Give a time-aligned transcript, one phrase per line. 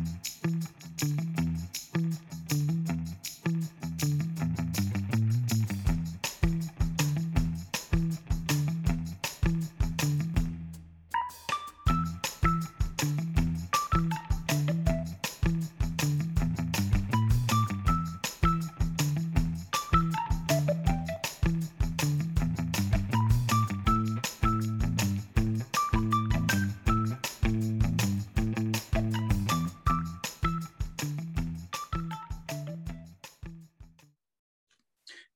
[0.00, 0.29] Mm-hmm.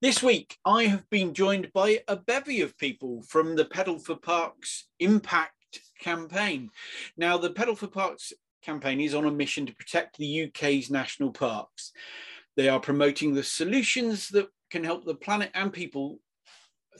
[0.04, 4.14] This week, I have been joined by a bevy of people from the Pedal for
[4.16, 6.68] Parks Impact campaign.
[7.16, 11.30] Now, the Pedal for Parks campaign is on a mission to protect the UK's national
[11.30, 11.90] parks.
[12.54, 16.18] They are promoting the solutions that can help the planet and people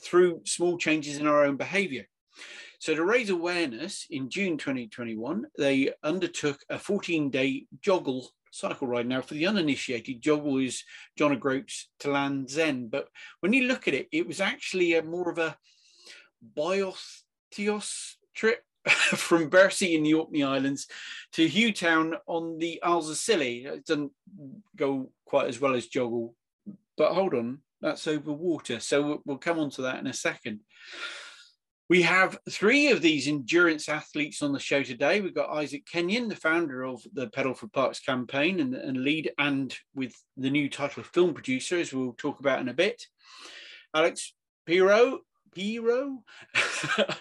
[0.03, 2.07] through small changes in our own behaviour.
[2.79, 9.07] So, to raise awareness, in June 2021, they undertook a 14 day joggle cycle ride.
[9.07, 10.85] Now, for the uninitiated, joggle is
[11.17, 12.91] John O'Groats to Land's End.
[12.91, 13.09] But
[13.41, 15.57] when you look at it, it was actually a more of a
[16.55, 17.25] bios
[18.35, 20.87] trip from Birsay in the Orkney Islands
[21.33, 23.65] to Hughtown on the Isles of Scilly.
[23.65, 24.13] It doesn't
[24.77, 26.35] go quite as well as joggle,
[26.97, 28.81] but hold on, that's over water.
[28.81, 30.61] So we'll come on to that in a second.
[31.91, 35.21] We have three of these endurance athletes on the show today.
[35.21, 39.33] We've got Isaac Kenyon, the founder of the Pedal for Parks campaign and, and lead,
[39.39, 43.07] and with the new title of film producer, as we'll talk about in a bit.
[43.95, 44.35] Alex
[44.67, 45.19] Pierot,
[45.55, 46.21] Pierot.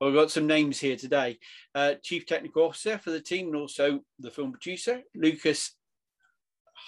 [0.00, 1.38] We've got some names here today.
[1.72, 5.76] Uh, Chief Technical Officer for the team and also the film producer, Lukas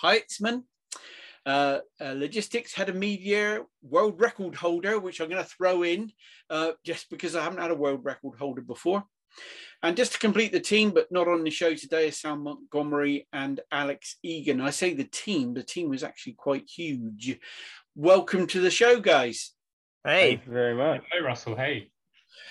[0.03, 0.65] Haitzmann,
[1.47, 6.13] uh, uh, logistics had a media, world record holder, which I'm going to throw in
[6.51, 9.05] uh, just because I haven't had a world record holder before.
[9.83, 13.27] And just to complete the team, but not on the show today, is Sam Montgomery
[13.33, 14.61] and Alex Egan.
[14.61, 17.39] I say the team, the team was actually quite huge.
[17.95, 19.53] Welcome to the show, guys.
[20.05, 21.03] Hey, Thank you very much.
[21.11, 21.57] Hey, Russell.
[21.57, 21.91] Hey.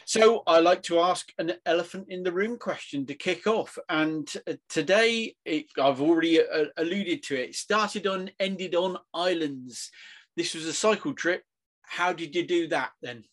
[0.06, 3.78] So I like to ask an elephant in the room question to kick off.
[3.90, 7.56] And uh, today, it, I've already uh, alluded to it.
[7.56, 9.92] Started on, ended on islands.
[10.36, 11.44] This was a cycle trip.
[11.84, 13.24] How did you do that then?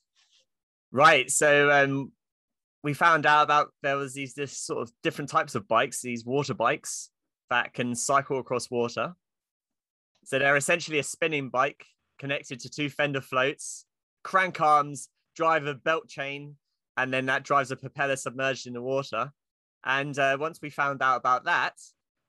[0.92, 1.30] Right.
[1.30, 2.12] So um,
[2.82, 6.24] we found out about there was these this sort of different types of bikes, these
[6.24, 7.10] water bikes
[7.50, 9.14] that can cycle across water.
[10.24, 11.84] So they're essentially a spinning bike
[12.18, 13.84] connected to two fender floats,
[14.24, 16.56] crank arms, drive a belt chain
[16.97, 19.30] and then that drives a propeller submerged in the water.
[19.84, 21.74] And uh, once we found out about that,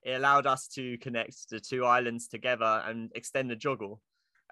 [0.03, 3.99] it allowed us to connect the two islands together and extend the joggle.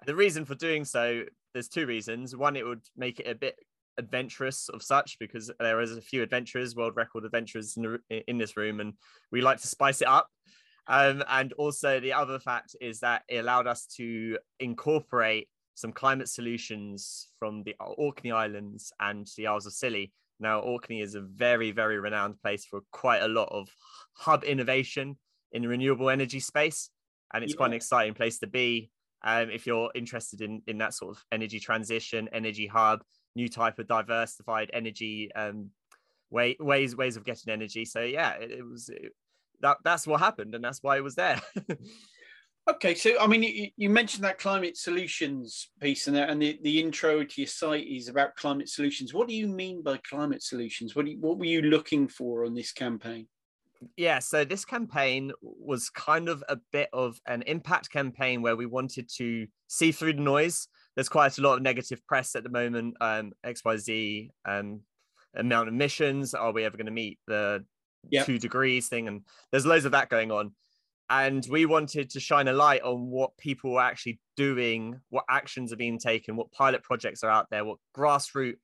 [0.06, 1.22] The reason for doing so,
[1.52, 2.36] there's two reasons.
[2.36, 3.56] One, it would make it a bit
[3.98, 8.38] adventurous of such because there is a few adventurers, world record adventurers in, the, in
[8.38, 8.94] this room, and
[9.32, 10.28] we like to spice it up.
[10.88, 16.28] Um, and also, the other fact is that it allowed us to incorporate some climate
[16.28, 20.10] solutions from the Orkney Islands and the Isles of Scilly.
[20.40, 23.68] Now, Orkney is a very, very renowned place for quite a lot of
[24.14, 25.16] hub innovation
[25.52, 26.90] in the renewable energy space.
[27.32, 27.58] And it's yeah.
[27.58, 28.90] quite an exciting place to be
[29.22, 33.02] um, if you're interested in, in that sort of energy transition, energy hub,
[33.34, 35.70] new type of diversified energy um,
[36.30, 37.84] way, ways ways of getting energy.
[37.84, 39.12] So yeah, it, it was it,
[39.60, 41.40] that that's what happened, and that's why it was there.
[42.68, 46.80] Okay, so I mean, you, you, mentioned that climate solutions piece, and, and the, the
[46.80, 49.14] intro to your site is about climate solutions.
[49.14, 50.96] What do you mean by climate solutions?
[50.96, 53.28] What you, what were you looking for on this campaign?
[53.96, 58.66] Yeah, so this campaign was kind of a bit of an impact campaign where we
[58.66, 60.66] wanted to see through the noise.
[60.96, 62.96] There's quite a lot of negative press at the moment.
[63.00, 64.80] Um, XYZ um,
[65.36, 66.34] amount of emissions.
[66.34, 67.64] Are we ever going to meet the
[68.10, 68.26] yep.
[68.26, 69.06] two degrees thing?
[69.06, 69.22] And
[69.52, 70.52] there's loads of that going on
[71.08, 75.72] and we wanted to shine a light on what people are actually doing what actions
[75.72, 78.56] are being taken what pilot projects are out there what grassroots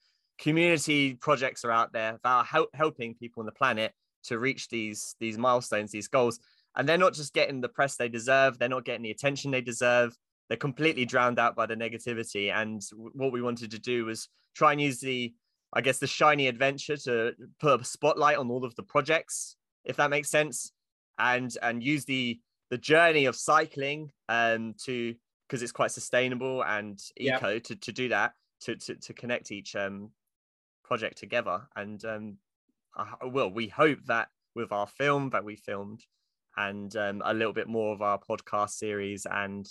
[0.42, 3.92] community projects are out there that are help, helping people on the planet
[4.24, 6.40] to reach these these milestones these goals.
[6.74, 9.60] And they're not just getting the press they deserve they're not getting the attention they
[9.60, 10.16] deserve
[10.48, 12.52] they're completely drowned out by the negativity.
[12.52, 12.82] And
[13.14, 15.32] what we wanted to do was try and use the
[15.72, 19.96] i guess the shiny adventure to put a spotlight on all of the projects if
[19.96, 20.72] that makes sense
[21.18, 25.14] and and use the the journey of cycling um to
[25.46, 27.58] because it's quite sustainable and eco yeah.
[27.58, 30.10] to, to do that to, to to connect each um
[30.84, 31.62] project together.
[31.76, 32.36] And um
[32.96, 36.02] I, well we hope that with our film that we filmed
[36.54, 39.66] and um, a little bit more of our podcast series and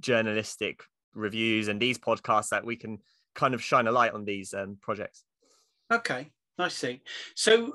[0.00, 0.82] journalistic
[1.14, 2.98] reviews and these podcasts that we can
[3.34, 5.24] kind of shine a light on these um, projects.
[5.92, 7.02] Okay i see.
[7.34, 7.72] So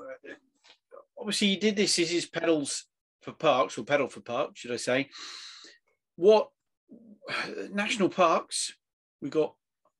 [1.18, 2.86] obviously you did this this is pedals
[3.20, 5.10] for parks, or pedal for parks, should I say?
[6.16, 6.48] What
[7.72, 8.74] national parks
[9.20, 9.54] we got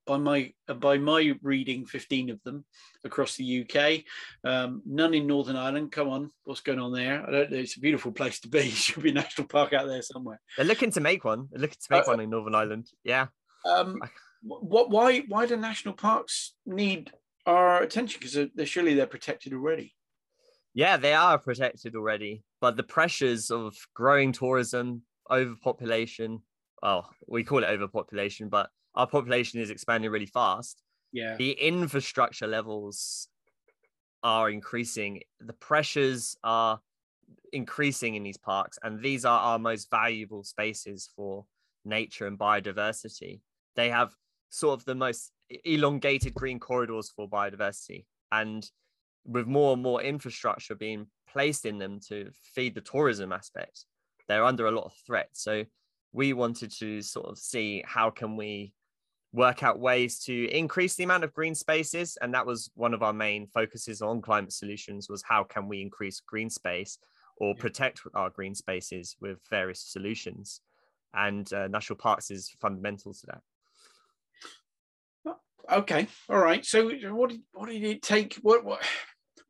[0.07, 2.65] by my by my reading 15 of them
[3.05, 4.03] across the uk
[4.51, 5.93] um, none in northern ireland.
[5.93, 7.23] Come on what's going on there?
[7.27, 8.71] I don't know it's a beautiful place to be.
[8.71, 10.41] Should be a national park out there somewhere.
[10.57, 11.49] They're looking to make one.
[11.51, 12.89] They're looking to make uh, one in northern ireland.
[13.05, 13.27] Yeah.
[13.65, 14.01] Um,
[14.43, 17.13] what why why do national parks need
[17.47, 18.19] our attention?
[18.19, 19.95] Because they're, they're surely they're protected already.
[20.75, 26.41] Yeah they are protected already but the pressures of growing tourism overpopulation
[26.83, 30.83] well we call it overpopulation but our population is expanding really fast.
[31.13, 31.37] Yeah.
[31.37, 33.29] The infrastructure levels
[34.23, 35.23] are increasing.
[35.41, 36.81] The pressures are
[37.53, 41.47] increasing in these parks, and these are our most valuable spaces for
[41.85, 43.41] nature and biodiversity.
[43.77, 44.13] They have
[44.51, 45.33] sort of the most
[45.65, 48.05] elongated green corridors for biodiversity.
[48.33, 48.69] And
[49.25, 53.85] with more and more infrastructure being placed in them to feed the tourism aspect,
[54.29, 55.29] they're under a lot of threat.
[55.33, 55.65] So
[56.13, 58.73] we wanted to sort of see how can we
[59.33, 62.19] work out ways to increase the amount of green spaces.
[62.21, 65.81] And that was one of our main focuses on climate solutions was how can we
[65.81, 66.99] increase green space
[67.37, 70.61] or protect our green spaces with various solutions.
[71.15, 73.41] And uh, national parks is fundamental to that.
[75.71, 76.09] Okay.
[76.29, 76.65] All right.
[76.65, 78.35] So what did, what did it take?
[78.43, 78.83] What what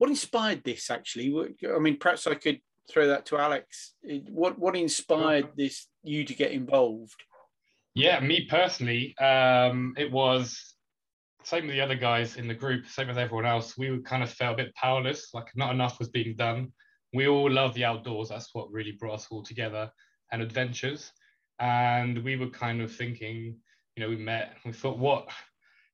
[0.00, 1.32] what inspired this actually
[1.72, 2.60] i mean perhaps i could
[2.90, 3.94] throw that to alex
[4.30, 7.22] what what inspired this you to get involved
[7.94, 10.74] yeah, me personally, um, it was
[11.42, 13.76] same with the other guys in the group, same with everyone else.
[13.76, 16.72] We kind of felt a bit powerless, like not enough was being done.
[17.12, 18.28] We all love the outdoors.
[18.28, 19.90] That's what really brought us all together
[20.30, 21.10] and adventures.
[21.58, 23.56] And we were kind of thinking,
[23.96, 25.28] you know, we met, we thought, what?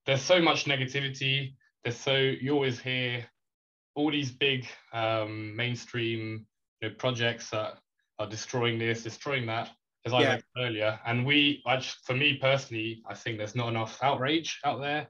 [0.05, 1.55] There's so much negativity.
[1.83, 3.25] There's so, you always hear
[3.97, 6.45] all these big um, mainstream
[6.81, 7.79] you know, projects that
[8.19, 9.69] are destroying this, destroying that
[10.05, 10.27] as I yeah.
[10.29, 10.99] mentioned earlier.
[11.05, 15.07] And we, I just, for me personally, I think there's not enough outrage out there.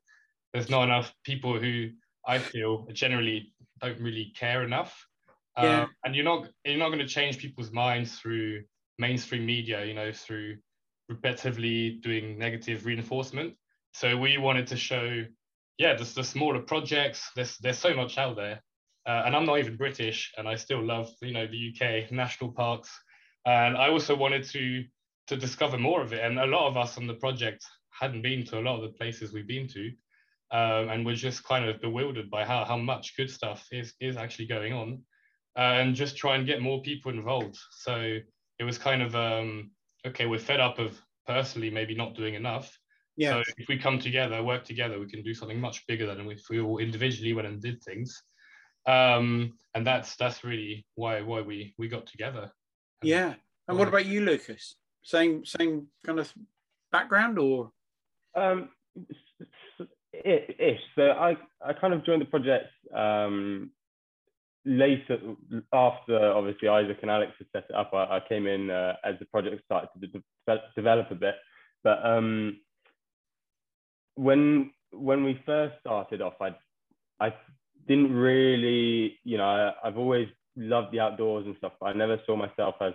[0.53, 1.89] There's not enough people who
[2.25, 5.05] I feel generally don't really care enough.
[5.57, 5.81] Yeah.
[5.81, 8.63] Um, and you're not you're not going to change people's minds through
[8.97, 10.57] mainstream media, you know, through
[11.11, 13.53] repetitively doing negative reinforcement.
[13.93, 15.23] So we wanted to show,
[15.77, 17.29] yeah, just the smaller projects.
[17.35, 18.61] There's there's so much out there,
[19.07, 22.51] uh, and I'm not even British, and I still love you know the UK national
[22.51, 22.91] parks
[23.47, 24.83] and I also wanted to
[25.27, 26.23] to discover more of it.
[26.23, 28.97] And a lot of us on the project hadn't been to a lot of the
[28.97, 29.87] places we've been to,
[30.51, 34.17] um, and we're just kind of bewildered by how how much good stuff is is
[34.17, 35.01] actually going on,
[35.57, 37.57] uh, and just try and get more people involved.
[37.71, 38.19] So
[38.59, 39.71] it was kind of um,
[40.05, 40.25] okay.
[40.25, 42.77] We're fed up of personally maybe not doing enough.
[43.15, 43.31] Yeah.
[43.31, 46.43] So if we come together, work together, we can do something much bigger than if
[46.49, 48.21] we all individually went and did things.
[48.87, 52.51] Um, and that's that's really why why we we got together.
[53.03, 53.35] Yeah.
[53.67, 54.75] And what about you, Lukas?
[55.03, 56.33] Same same kind of
[56.91, 57.71] background or?
[58.35, 58.69] Um,
[60.13, 60.79] ish.
[60.95, 63.71] So I I kind of joined the project um,
[64.65, 65.19] later
[65.73, 67.91] after obviously Isaac and Alex had set it up.
[67.93, 71.35] I, I came in uh, as the project started to de- develop a bit,
[71.83, 72.59] but um,
[74.15, 76.55] when when we first started off, I
[77.19, 77.33] I
[77.87, 82.35] didn't really, you know, I've always loved the outdoors and stuff, but I never saw
[82.35, 82.93] myself as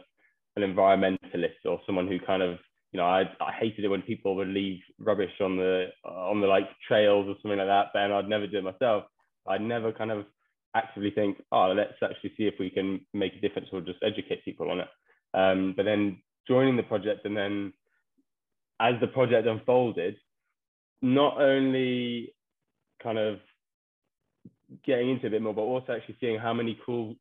[0.57, 2.59] an environmentalist or someone who kind of
[2.93, 6.47] you know I, I hated it when people would leave rubbish on the on the
[6.47, 9.05] like trails or something like that but I'd never do it myself.
[9.47, 10.27] I'd never kind of
[10.75, 14.45] actively think oh let's actually see if we can make a difference or just educate
[14.45, 14.89] people on it.
[15.35, 17.73] Um, but then joining the project and then
[18.81, 20.17] as the project unfolded
[21.01, 22.35] not only
[23.03, 23.39] kind of
[24.85, 27.15] getting into a bit more but also actually seeing how many cool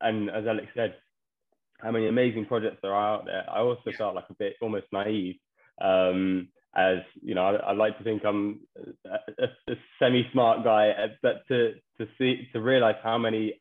[0.00, 0.94] and as Alex said
[1.80, 3.44] how many amazing projects there are out there.
[3.48, 5.36] I also felt like a bit almost naive,
[5.80, 8.60] um, as you know, I, I, like to think I'm
[9.06, 13.60] a, a, a semi-smart guy, uh, but to to see to realize how many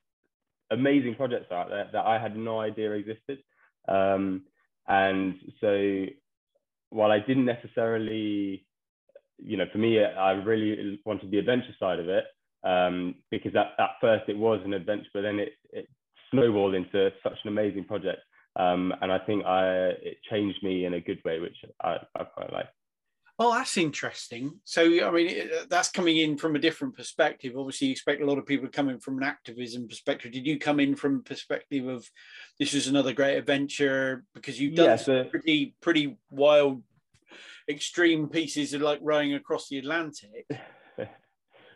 [0.71, 3.39] amazing projects are out there that I had no idea existed.
[3.87, 4.43] Um,
[4.87, 6.05] and so,
[6.89, 8.65] while I didn't necessarily,
[9.37, 12.25] you know, for me, I really wanted the adventure side of it
[12.67, 15.87] um, because at, at first it was an adventure, but then it, it
[16.31, 18.19] snowballed into such an amazing project.
[18.57, 19.67] Um, and I think I,
[20.01, 22.67] it changed me in a good way, which I, I quite like.
[23.39, 24.59] Oh, that's interesting.
[24.63, 27.53] So, I mean, that's coming in from a different perspective.
[27.55, 30.31] Obviously, you expect a lot of people coming from an activism perspective.
[30.31, 32.09] Did you come in from a perspective of
[32.59, 36.81] this is another great adventure because you've done yeah, so, pretty, pretty wild,
[37.69, 40.47] extreme pieces of like rowing across the Atlantic?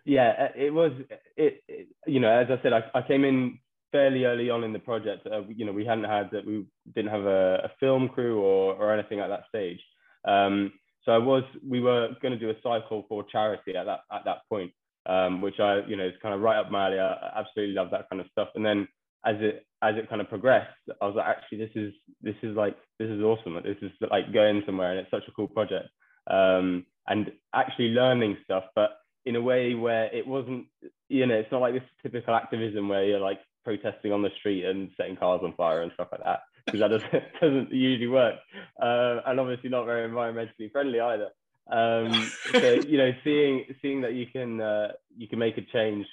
[0.05, 0.91] yeah, it was.
[1.37, 3.59] It, it, you know, as I said, I, I came in
[3.91, 5.27] fairly early on in the project.
[5.27, 6.45] Uh, you know, we hadn't had that.
[6.45, 6.65] We
[6.95, 9.79] didn't have a, a, film crew or or anything at that stage.
[10.25, 10.73] Um,
[11.05, 11.43] so I was.
[11.67, 14.71] We were going to do a cycle for charity at that at that point,
[15.05, 16.99] um, which I you know is kind of right up my alley.
[16.99, 18.49] I absolutely love that kind of stuff.
[18.55, 18.87] And then
[19.25, 20.69] as it as it kind of progressed,
[21.01, 23.55] I was like, actually, this is this is like this is awesome.
[23.63, 25.89] This is like going somewhere, and it's such a cool project.
[26.29, 28.91] Um, and actually learning stuff, but
[29.25, 30.65] in a way where it wasn't,
[31.09, 34.65] you know, it's not like this typical activism where you're like protesting on the street
[34.65, 37.11] and setting cars on fire and stuff like that, because that doesn't
[37.41, 38.35] doesn't usually work,
[38.81, 41.29] uh, and obviously not very environmentally friendly either.
[41.71, 46.07] Um, so you know, seeing seeing that you can uh, you can make a change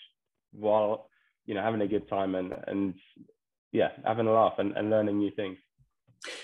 [0.53, 1.09] while
[1.47, 2.95] you know having a good time and and
[3.73, 5.59] yeah, having a laugh and, and learning new things.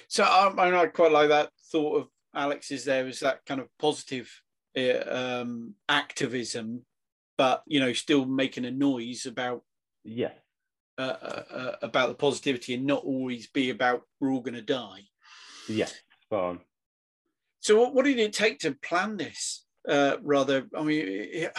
[0.09, 2.85] So um, I quite like that thought of Alex's.
[2.85, 4.30] There was that kind of positive
[4.76, 6.85] um, activism,
[7.37, 9.62] but you know, still making a noise about
[10.04, 10.33] yeah
[10.99, 14.62] uh, uh, uh about the positivity and not always be about we're all going to
[14.62, 15.00] die.
[15.69, 15.88] Yeah,
[16.23, 16.61] spot on.
[17.61, 19.64] So, what, what did it take to plan this?
[19.88, 21.04] Uh, rather, I mean,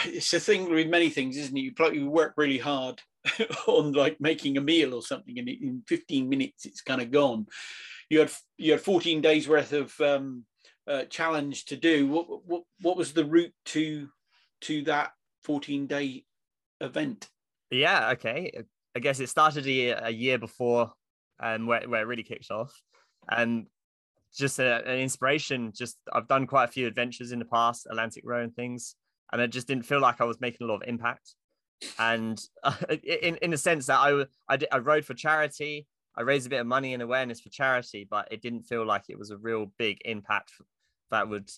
[0.05, 1.61] it's a thing with many things, isn't it?
[1.61, 3.01] You, you work really hard
[3.67, 7.47] on like making a meal or something, and in 15 minutes it's kind of gone.
[8.09, 10.45] You had you had 14 days worth of um,
[10.87, 12.07] uh, challenge to do.
[12.07, 14.09] What, what what was the route to
[14.61, 15.11] to that
[15.43, 16.25] 14 day
[16.81, 17.29] event?
[17.71, 18.51] Yeah, okay.
[18.95, 20.91] I guess it started a year, a year before
[21.39, 22.73] um, where, where it really kicked off.
[23.29, 23.67] And
[24.35, 25.71] just a, an inspiration.
[25.75, 28.95] Just I've done quite a few adventures in the past, Atlantic Row and things,
[29.31, 31.35] and I just didn't feel like I was making a lot of impact.
[31.99, 32.39] And
[33.03, 36.49] in in the sense that I I, did, I rode for charity, I raised a
[36.49, 39.37] bit of money and awareness for charity, but it didn't feel like it was a
[39.37, 40.51] real big impact
[41.11, 41.49] that would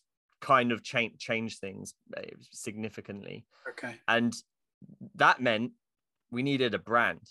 [0.41, 3.45] kind of change change things uh, significantly.
[3.69, 3.95] Okay.
[4.07, 4.33] And
[5.15, 5.71] that meant
[6.31, 7.21] we needed a brand,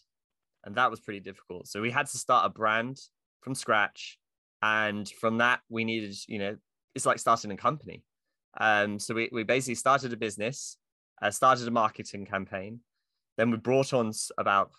[0.64, 1.68] and that was pretty difficult.
[1.68, 2.98] So we had to start a brand
[3.40, 4.18] from scratch,
[4.62, 6.56] and from that we needed, you know,
[6.94, 8.02] it's like starting a company.
[8.58, 10.78] Um, so we we basically started a business,
[11.22, 12.80] uh, started a marketing campaign,
[13.36, 14.70] then we brought on about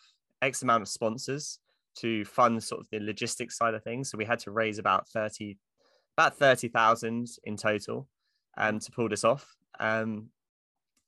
[0.41, 1.59] X amount of sponsors
[1.97, 4.09] to fund sort of the logistics side of things.
[4.09, 5.57] So we had to raise about 30
[6.17, 8.07] about 30,000 in total
[8.57, 9.55] um, to pull this off.
[9.79, 10.29] Um,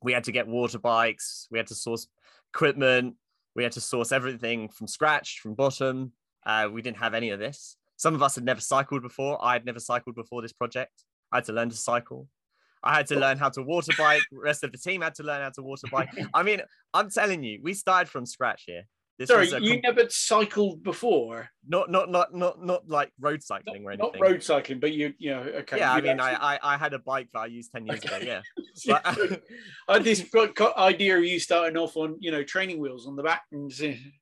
[0.04, 2.08] we had to get water bikes, we had to source
[2.54, 3.16] equipment,
[3.56, 6.14] we had to source everything from scratch, from bottom.
[6.46, 7.76] Uh, we didn't have any of this.
[7.98, 9.44] Some of us had never cycled before.
[9.44, 11.04] I had never cycled before this project.
[11.32, 12.28] I had to learn to cycle.
[12.82, 14.22] I had to learn how to water bike.
[14.32, 16.10] The rest of the team had to learn how to water bike.
[16.34, 16.62] I mean,
[16.94, 18.84] I'm telling you, we started from scratch here.
[19.20, 21.50] This Sorry, you never cycled before.
[21.68, 24.12] Not, not, not, not, not like road cycling not, or anything.
[24.14, 25.80] Not road cycling, but you, you know, okay.
[25.80, 26.38] Yeah, I mean, actually...
[26.38, 28.16] I, I, I had a bike that I used ten years okay.
[28.16, 28.42] ago.
[28.86, 29.06] Yeah, but,
[29.90, 30.26] I had this
[30.78, 33.70] idea of you starting off on, you know, training wheels on the back and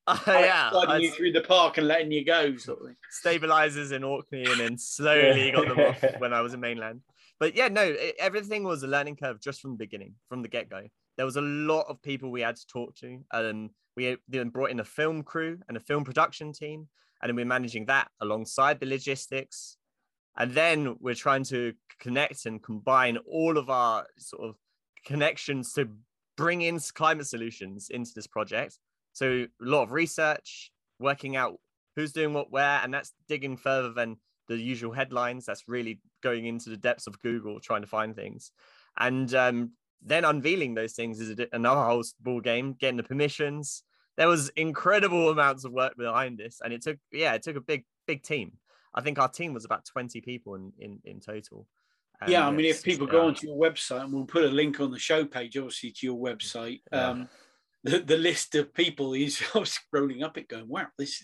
[0.08, 2.88] uh, yeah, sliding you through the park and letting you go, sort of.
[3.12, 7.02] Stabilizers in Orkney, and then slowly got them off when I was in mainland.
[7.40, 10.48] But yeah, no, it, everything was a learning curve just from the beginning, from the
[10.48, 10.88] get go.
[11.18, 13.20] There was a lot of people we had to talk to.
[13.32, 16.88] Um, we then brought in a film crew and a film production team,
[17.22, 19.78] and then we're managing that alongside the logistics.
[20.38, 24.56] And then we're trying to connect and combine all of our sort of
[25.04, 25.90] connections to
[26.38, 28.78] bring in climate solutions into this project.
[29.14, 31.60] So a lot of research, working out
[31.96, 35.48] who's doing what where, and that's digging further than the usual headlines.
[35.48, 38.52] That's really going into the depths of Google trying to find things.
[39.00, 39.72] And um,
[40.04, 43.84] then unveiling those things is another whole ball game, getting the permissions,
[44.18, 47.62] there was incredible amounts of work behind this, and it took yeah, it took a
[47.62, 48.54] big big team.
[48.94, 51.68] I think our team was about twenty people in in, in total.
[52.20, 54.80] And yeah, I mean, if people go onto your website, and we'll put a link
[54.80, 56.82] on the show page, obviously to your website.
[56.92, 57.10] Yeah.
[57.10, 57.30] Um,
[57.84, 61.24] the, the list of people is I was scrolling up it going, wow, this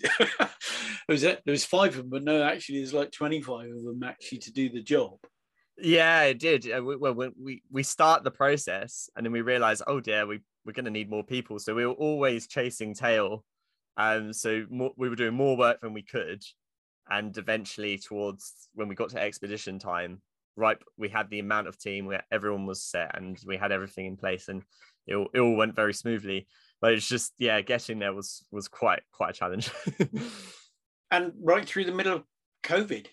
[1.09, 1.41] was it.
[1.45, 4.51] There was five of them, but no, actually, there's like 25 of them actually to
[4.51, 5.17] do the job.
[5.77, 6.67] Yeah, it did.
[6.67, 10.85] Well, we we start the process and then we realize, oh dear, we we're going
[10.85, 11.59] to need more people.
[11.59, 13.43] So we were always chasing tail.
[13.97, 16.43] Um, so more, we were doing more work than we could.
[17.09, 20.21] And eventually, towards when we got to expedition time,
[20.55, 24.05] right, we had the amount of team where everyone was set and we had everything
[24.05, 24.63] in place, and
[25.05, 26.47] it, it all went very smoothly.
[26.81, 29.69] But it's just, yeah, getting there was was quite quite a challenge.
[31.11, 32.23] and right through the middle of
[32.63, 33.07] COVID,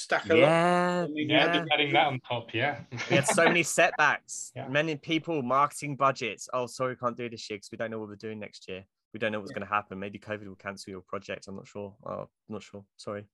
[0.00, 1.10] stack a yeah, lot.
[1.14, 2.80] yeah, adding that on top, yeah.
[3.08, 4.52] we had so many setbacks.
[4.54, 4.68] Yeah.
[4.68, 6.48] Many people, marketing budgets.
[6.52, 8.68] Oh, sorry, we can't do this year because we don't know what we're doing next
[8.68, 8.84] year.
[9.12, 9.58] We don't know what's yeah.
[9.58, 9.98] going to happen.
[9.98, 11.48] Maybe COVID will cancel your project.
[11.48, 11.94] I'm not sure.
[12.06, 12.84] Oh, I'm not sure.
[12.96, 13.24] Sorry.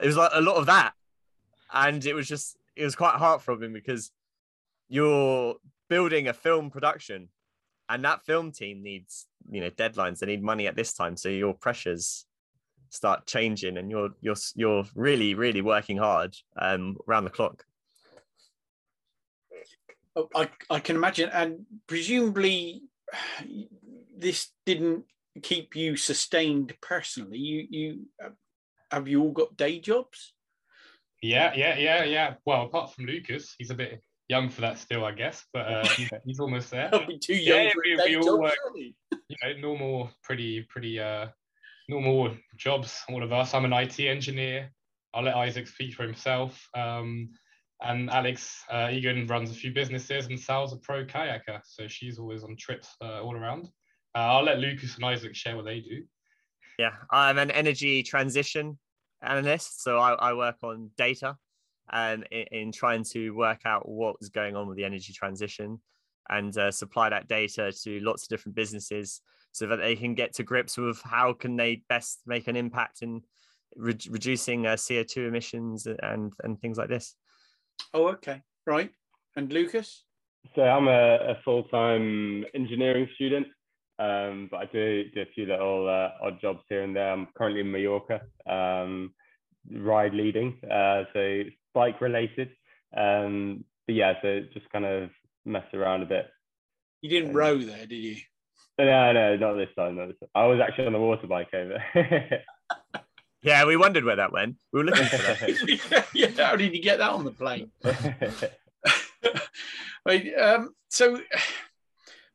[0.00, 0.92] It was like a lot of that,
[1.72, 4.10] and it was just it was quite heartthrobbing because
[4.88, 5.56] you're
[5.88, 7.28] building a film production
[7.88, 10.18] and that film team needs you know deadlines.
[10.18, 12.26] They need money at this time, so your pressures
[12.90, 17.64] start changing, and you're you're you're really really working hard um, around the clock.
[20.14, 22.82] Oh, I, I can imagine, and presumably
[24.16, 25.04] this didn't
[25.42, 27.38] keep you sustained personally.
[27.38, 28.00] You you
[28.90, 30.32] have you all got day jobs?
[31.22, 32.34] Yeah, yeah, yeah, yeah.
[32.44, 35.88] Well, apart from Lukas, he's a bit young for that still, I guess, but uh,
[35.96, 36.90] he's, he's, almost there.
[37.20, 41.28] too young yeah, we, we all work, you know, normal, pretty, pretty, uh,
[41.88, 43.02] normal jobs.
[43.08, 43.54] All of us.
[43.54, 44.70] I'm an IT engineer.
[45.14, 46.68] I'll let Isaac speak for himself.
[46.74, 47.30] Um,
[47.82, 52.18] and Alex uh, Egan runs a few businesses, and Sal's a pro kayaker, so she's
[52.18, 53.68] always on trips uh, all around.
[54.14, 56.02] Uh, I'll let Lukas and Isaac share what they do.
[56.78, 58.78] Yeah, I'm an energy transition
[59.22, 61.36] analyst, so I, I work on data
[61.92, 65.80] and in, in, trying to work out what's going on with the energy transition
[66.28, 69.20] and uh, supply that data to lots of different businesses
[69.56, 73.00] so that they can get to grips with how can they best make an impact
[73.00, 73.22] in
[73.74, 77.14] re- reducing uh, CO2 emissions and and things like this.
[77.94, 78.90] Oh, okay, right.
[79.34, 80.04] And Lukas?
[80.54, 83.46] So I'm a, a full-time engineering student,
[83.98, 87.12] um, but I do do a few little uh, odd jobs here and there.
[87.12, 89.14] I'm currently in Mallorca, um,
[89.70, 91.42] ride leading, uh, so
[91.74, 92.50] bike related.
[92.96, 95.10] Um, but yeah, so just kind of
[95.44, 96.26] mess around a bit.
[97.00, 98.16] You didn't um, row there, did you?
[98.78, 99.96] No, no, not this time.
[99.96, 100.28] Not this time.
[100.34, 101.82] I was actually on the water bike over.
[103.46, 104.56] Yeah, we wondered where that went.
[104.72, 106.06] We were looking for that.
[106.14, 107.70] yeah, how did you get that on the plane?
[110.04, 111.20] right, um, so,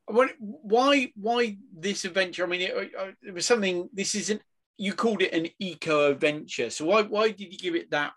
[0.06, 2.46] why why this adventure?
[2.46, 2.94] I mean, it,
[3.24, 3.90] it, was something.
[3.92, 4.42] This isn't.
[4.78, 6.70] You called it an eco adventure.
[6.70, 8.14] So why why did you give it that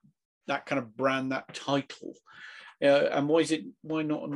[0.46, 2.14] that kind of brand, that title?
[2.80, 4.30] Uh, and why is it why not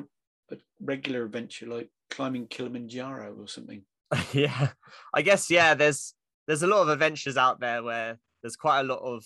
[0.51, 3.83] a regular adventure like climbing Kilimanjaro or something?
[4.33, 4.69] yeah,
[5.15, 5.75] I guess yeah.
[5.75, 6.15] There's
[6.47, 9.25] there's a lot of adventures out there where there's quite a lot of,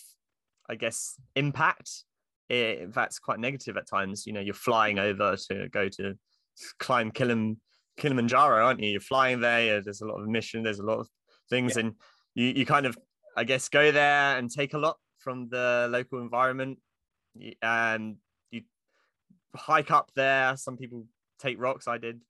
[0.68, 2.04] I guess, impact.
[2.48, 4.26] In fact, it's quite negative at times.
[4.26, 6.14] You know, you're flying over to go to
[6.78, 7.56] climb Kilim,
[7.97, 8.90] Kilimanjaro, aren't you?
[8.90, 9.80] You're flying there.
[9.80, 10.62] There's a lot of mission.
[10.62, 11.08] There's a lot of
[11.49, 11.84] things, yeah.
[11.84, 11.95] and
[12.34, 12.99] you you kind of,
[13.36, 16.78] I guess, go there and take a lot from the local environment.
[17.62, 18.16] And
[18.50, 18.62] you
[19.54, 20.56] hike up there.
[20.56, 21.06] Some people
[21.38, 21.88] take rocks.
[21.88, 22.21] I did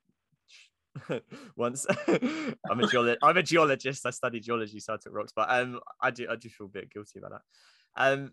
[1.56, 1.86] once.
[2.08, 3.18] I'm a geologist.
[3.22, 4.06] I'm a geologist.
[4.06, 5.32] I studied geology, so I took rocks.
[5.34, 7.42] But um, I do I do feel a bit guilty about that.
[7.96, 8.32] Um,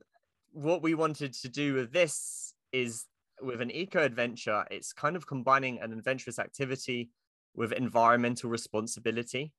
[0.52, 3.06] what we wanted to do with this is
[3.41, 4.65] with an eco adventure.
[4.72, 7.10] It's kind of combining an adventurous activity
[7.56, 9.54] with environmental responsibility.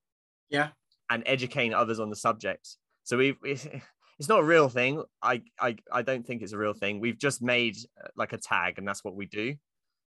[0.48, 0.68] Yeah.
[1.08, 2.76] And educating others on the subject.
[3.04, 3.36] So we've.
[4.18, 5.02] It's not a real thing.
[5.22, 7.00] I, I I don't think it's a real thing.
[7.00, 9.54] We've just made uh, like a tag, and that's what we do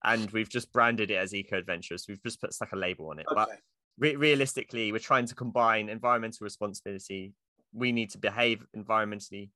[0.06, 2.06] and we've just branded it as Eco Adventures.
[2.08, 3.26] We've just put like a label on it.
[3.30, 3.36] Okay.
[3.36, 3.50] But
[3.98, 7.34] re- realistically, we're trying to combine environmental responsibility.
[7.74, 9.50] We need to behave environmentally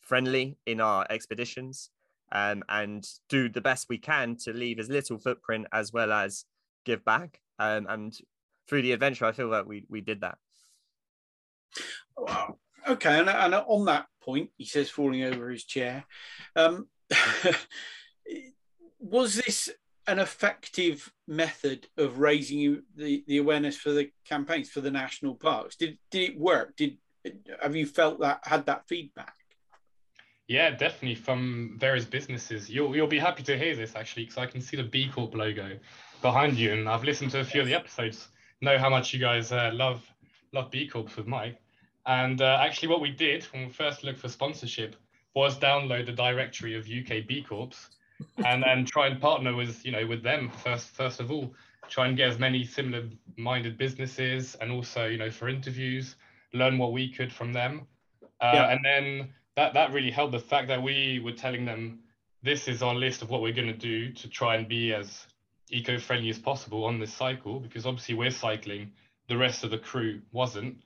[0.00, 1.90] friendly in our expeditions
[2.32, 6.44] um, and do the best we can to leave as little footprint as well as
[6.84, 7.40] give back.
[7.60, 8.16] Um, and
[8.68, 10.36] through the adventure, I feel that we we did that.
[12.16, 12.58] Wow.
[12.88, 16.04] Okay, and, and on that point, he says, falling over his chair.
[16.54, 16.88] Um,
[19.10, 19.70] was this
[20.06, 25.76] an effective method of raising the, the awareness for the campaigns for the national parks?
[25.76, 26.76] Did did it work?
[26.76, 26.98] Did
[27.60, 29.34] have you felt that had that feedback?
[30.48, 32.70] Yeah, definitely from various businesses.
[32.70, 35.34] You'll you'll be happy to hear this actually because I can see the B Corp
[35.34, 35.78] logo
[36.22, 38.28] behind you, and I've listened to a few of the episodes.
[38.60, 40.02] Know how much you guys uh, love
[40.52, 41.60] love B Corps with Mike.
[42.06, 44.94] And uh, actually, what we did when we first looked for sponsorship
[45.34, 47.74] was download the directory of UK B Corps
[48.44, 51.54] and then try and partner with you know with them first first of all.
[51.88, 53.04] Try and get as many similar
[53.36, 56.16] minded businesses and also you know for interviews
[56.52, 57.86] learn what we could from them.
[58.40, 58.70] Uh, yeah.
[58.72, 62.00] and then that that really helped the fact that we were telling them
[62.42, 65.26] this is our list of what we're going to do to try and be as
[65.70, 68.92] eco-friendly as possible on this cycle because obviously we're cycling
[69.28, 70.76] the rest of the crew wasn't.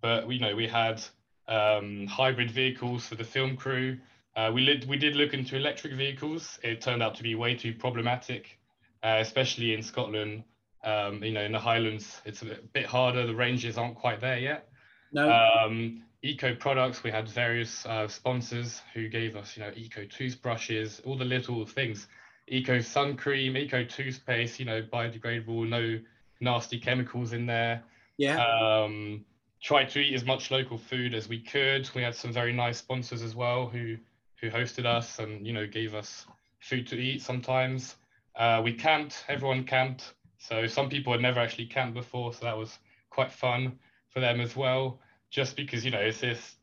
[0.00, 1.02] But you know we had
[1.48, 3.98] um, hybrid vehicles for the film crew
[4.34, 6.58] uh, we, we did look into electric vehicles.
[6.62, 8.58] It turned out to be way too problematic,
[9.02, 10.44] uh, especially in Scotland.
[10.84, 13.26] Um, you know, in the Highlands, it's a bit, bit, harder.
[13.26, 14.68] The ranges aren't quite there yet.
[15.12, 15.30] No.
[15.30, 21.00] Um, eco products, we had various uh, sponsors who gave us, you know, eco toothbrushes,
[21.04, 22.08] all the little things.
[22.48, 26.00] Eco sun cream, eco toothpaste, you know, biodegradable, no
[26.40, 27.82] nasty chemicals in there.
[28.16, 28.44] Yeah.
[28.44, 29.24] Um,
[29.62, 31.88] tried to eat as much local food as we could.
[31.94, 33.96] We had some very nice sponsors as well who
[34.42, 36.26] who hosted us and you know gave us
[36.60, 37.96] food to eat sometimes.
[38.36, 42.56] Uh, we camped, everyone camped, So some people had never actually camped before, so that
[42.56, 42.78] was
[43.10, 43.78] quite fun
[44.08, 44.98] for them as well.
[45.30, 46.56] Just because you know it's this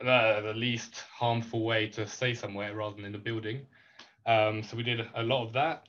[0.00, 3.66] uh, the least harmful way to stay somewhere rather than in a building.
[4.26, 5.86] Um, so we did a lot of that.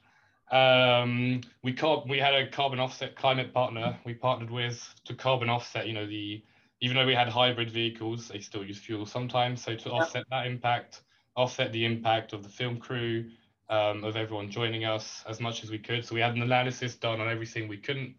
[0.56, 5.50] Um, we car- we had a carbon offset climate partner we partnered with to carbon
[5.50, 5.88] offset.
[5.88, 6.44] You know the
[6.82, 9.63] even though we had hybrid vehicles, they still use fuel sometimes.
[9.63, 11.04] So to offset that impact,
[11.36, 13.30] offset the impact of the film crew,
[13.70, 16.06] um, of everyone joining us as much as we could.
[16.06, 18.15] So we had an analysis done on everything we couldn't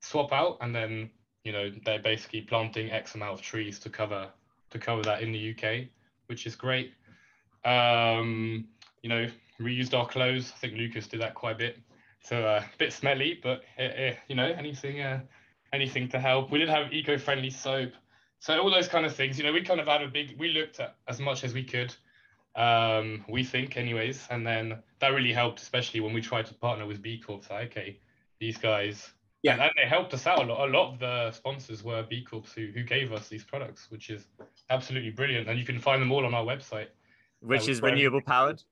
[0.00, 1.10] swap out, and then
[1.44, 4.28] you know they're basically planting X amount of trees to cover
[4.70, 5.88] to cover that in the UK,
[6.26, 6.92] which is great.
[7.64, 8.68] Um,
[9.02, 9.26] you know,
[9.60, 10.52] reused our clothes.
[10.54, 11.78] I think Lukas did that quite a bit.
[12.22, 15.20] So uh, a bit smelly, but uh, uh, you know, anything uh,
[15.72, 16.50] anything to help.
[16.50, 17.92] We did have eco-friendly soap.
[18.38, 20.38] So all those kind of things, you know, we kind of had a big.
[20.38, 21.94] We looked at as much as we could.
[22.56, 26.86] Um, we think, anyways, and then that really helped, especially when we tried to partner
[26.86, 27.44] with B Corp.
[27.44, 27.98] So okay,
[28.38, 30.68] these guys yeah, and, and they helped us out a lot.
[30.68, 34.10] A lot of the sponsors were B Corps who, who gave us these products, which
[34.10, 34.26] is
[34.68, 35.48] absolutely brilliant.
[35.48, 36.88] And you can find them all on our website,
[37.40, 38.62] which uh, is renewable powered.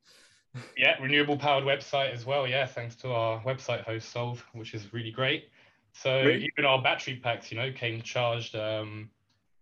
[0.76, 2.46] Yeah, renewable powered website as well.
[2.46, 5.48] Yeah, thanks to our website host Solve, which is really great.
[5.92, 6.44] So really?
[6.52, 9.10] even our battery packs, you know, came charged um,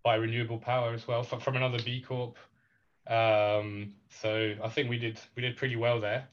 [0.03, 2.37] by renewable power as well from, from another B Corp.
[3.09, 6.29] Um, so I think we did we did pretty well there.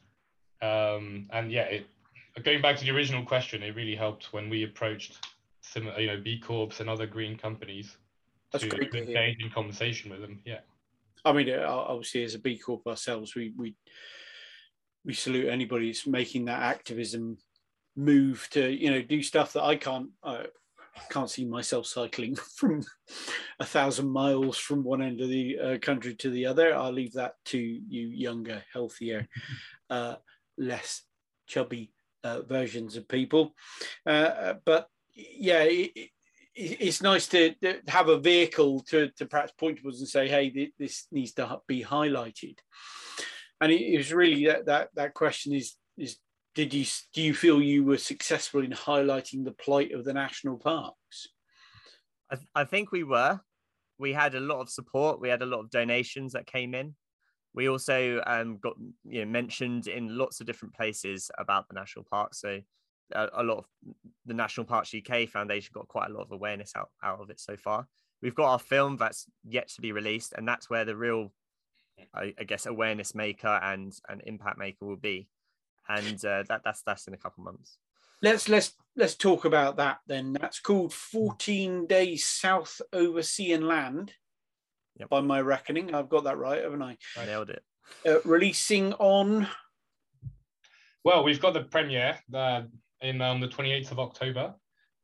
[0.62, 1.88] Um, and yeah, it,
[2.44, 5.20] going back to the original question, it really helped when we approached
[5.62, 7.98] some you know, B Corps and other green companies
[8.52, 10.40] That's to, to engage in conversation with them.
[10.46, 10.60] Yeah.
[11.26, 13.76] I mean, uh, obviously, as a B Corp ourselves, we we
[15.06, 17.38] we salute anybody who's making that activism
[17.96, 20.10] move to you know do stuff that I can't.
[20.22, 20.44] Uh,
[21.10, 22.84] can't see myself cycling from
[23.60, 26.76] a thousand miles from one end of the uh, country to the other.
[26.76, 29.28] I'll leave that to you younger, healthier,
[29.90, 30.16] uh,
[30.58, 31.04] less
[31.48, 31.92] chubby
[32.24, 33.54] uh, versions of people.
[34.06, 36.10] Uh, but yeah, it, it,
[36.56, 40.72] it's nice to, to, have a vehicle to, to perhaps point towards and say, hey,
[40.78, 42.58] this needs to be highlighted.
[43.60, 46.18] And it, it was really that, that that question is is
[46.56, 50.58] did you do you feel you were successful in highlighting the plight of the national
[50.58, 51.28] parks?
[52.32, 53.40] I, I think we were.
[53.98, 55.22] We had a lot of support.
[55.22, 56.96] We had a lot of donations that came in.
[57.54, 58.74] We also um, got
[59.06, 62.34] you know mentioned in lots of different places about the national park.
[62.34, 62.60] So
[63.14, 63.66] a, a, lot of
[64.26, 67.40] the National Parks UK Foundation got quite a lot of awareness out, out of it
[67.40, 67.88] so far.
[68.22, 71.32] We've got our film that's yet to be released, and that's where the real,
[72.14, 75.28] I, I guess, awareness maker and an impact maker will be,
[75.90, 77.78] and uh, that that's that's in a couple months.
[78.22, 80.34] Let's let's let's talk about that then.
[80.34, 84.14] That's called 14 Days South Over Sea and Land
[84.98, 85.10] yep.
[85.10, 85.94] by my reckoning.
[85.94, 86.98] I've got that right, haven't I?
[87.18, 87.64] I nailed it.
[88.06, 89.48] Uh, releasing on.
[91.04, 92.62] Well, we've got the premiere uh,
[93.02, 94.54] in um, the 28th of October.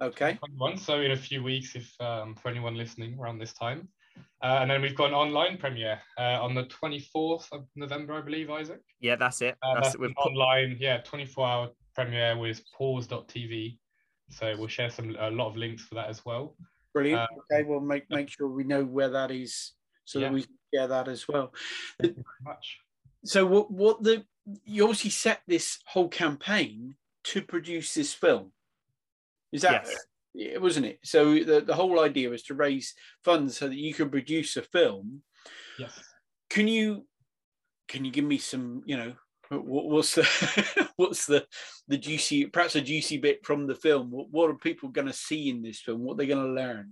[0.02, 0.39] Okay.
[0.78, 3.89] So in a few weeks, if um, for anyone listening around this time.
[4.41, 8.21] Uh, and then we've got an online premiere uh, on the 24th of November, I
[8.21, 8.82] believe, Isaac.
[9.01, 9.58] Yeah, that's it.
[9.62, 10.15] Uh, that's, that's it.
[10.17, 13.77] online, yeah, 24 hour premiere with pause.tv.
[14.29, 16.55] So we'll share some a lot of links for that as well.
[16.93, 17.21] Brilliant.
[17.21, 19.73] Uh, okay, we'll make make sure we know where that is
[20.05, 20.27] so yeah.
[20.27, 21.53] that we share that as well.
[22.01, 22.79] Thank you very much.
[23.25, 24.25] So what what the
[24.65, 28.51] you obviously set this whole campaign to produce this film.
[29.51, 30.05] Is that yes.
[30.36, 31.00] It wasn't it?
[31.04, 34.62] So the, the whole idea was to raise funds so that you could produce a
[34.62, 35.22] film.
[35.78, 36.00] Yes.
[36.50, 37.06] Can you
[37.88, 39.13] can you give me some, you know,
[39.52, 41.46] what's the what's the
[41.88, 45.13] the juicy perhaps a juicy bit from the film what, what are people going to
[45.13, 46.92] see in this film what they're going to learn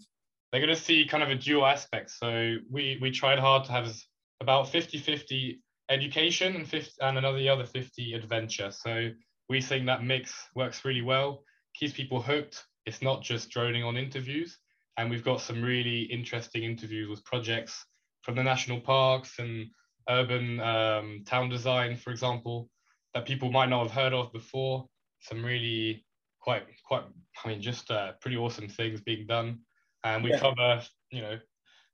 [0.52, 2.12] they're going to see kind of a dual aspect.
[2.12, 3.94] So we we tried hard to have
[4.40, 8.72] about 50-50 education and 50 and another other 50 adventure.
[8.72, 9.10] So
[9.50, 11.44] we think that mix works really well,
[11.76, 12.64] keeps people hooked.
[12.88, 14.58] It's not just droning on interviews.
[14.98, 17.86] And we've got some really interesting interviews with projects
[18.24, 19.68] from the national parks and
[20.10, 22.68] urban um, town design, for example,
[23.14, 24.88] that people might not have heard of before.
[25.20, 26.04] Some really
[26.40, 27.04] quite, quite,
[27.44, 29.60] I mean, just uh, pretty awesome things being done
[30.04, 30.40] and we yeah.
[30.40, 31.38] cover, you know,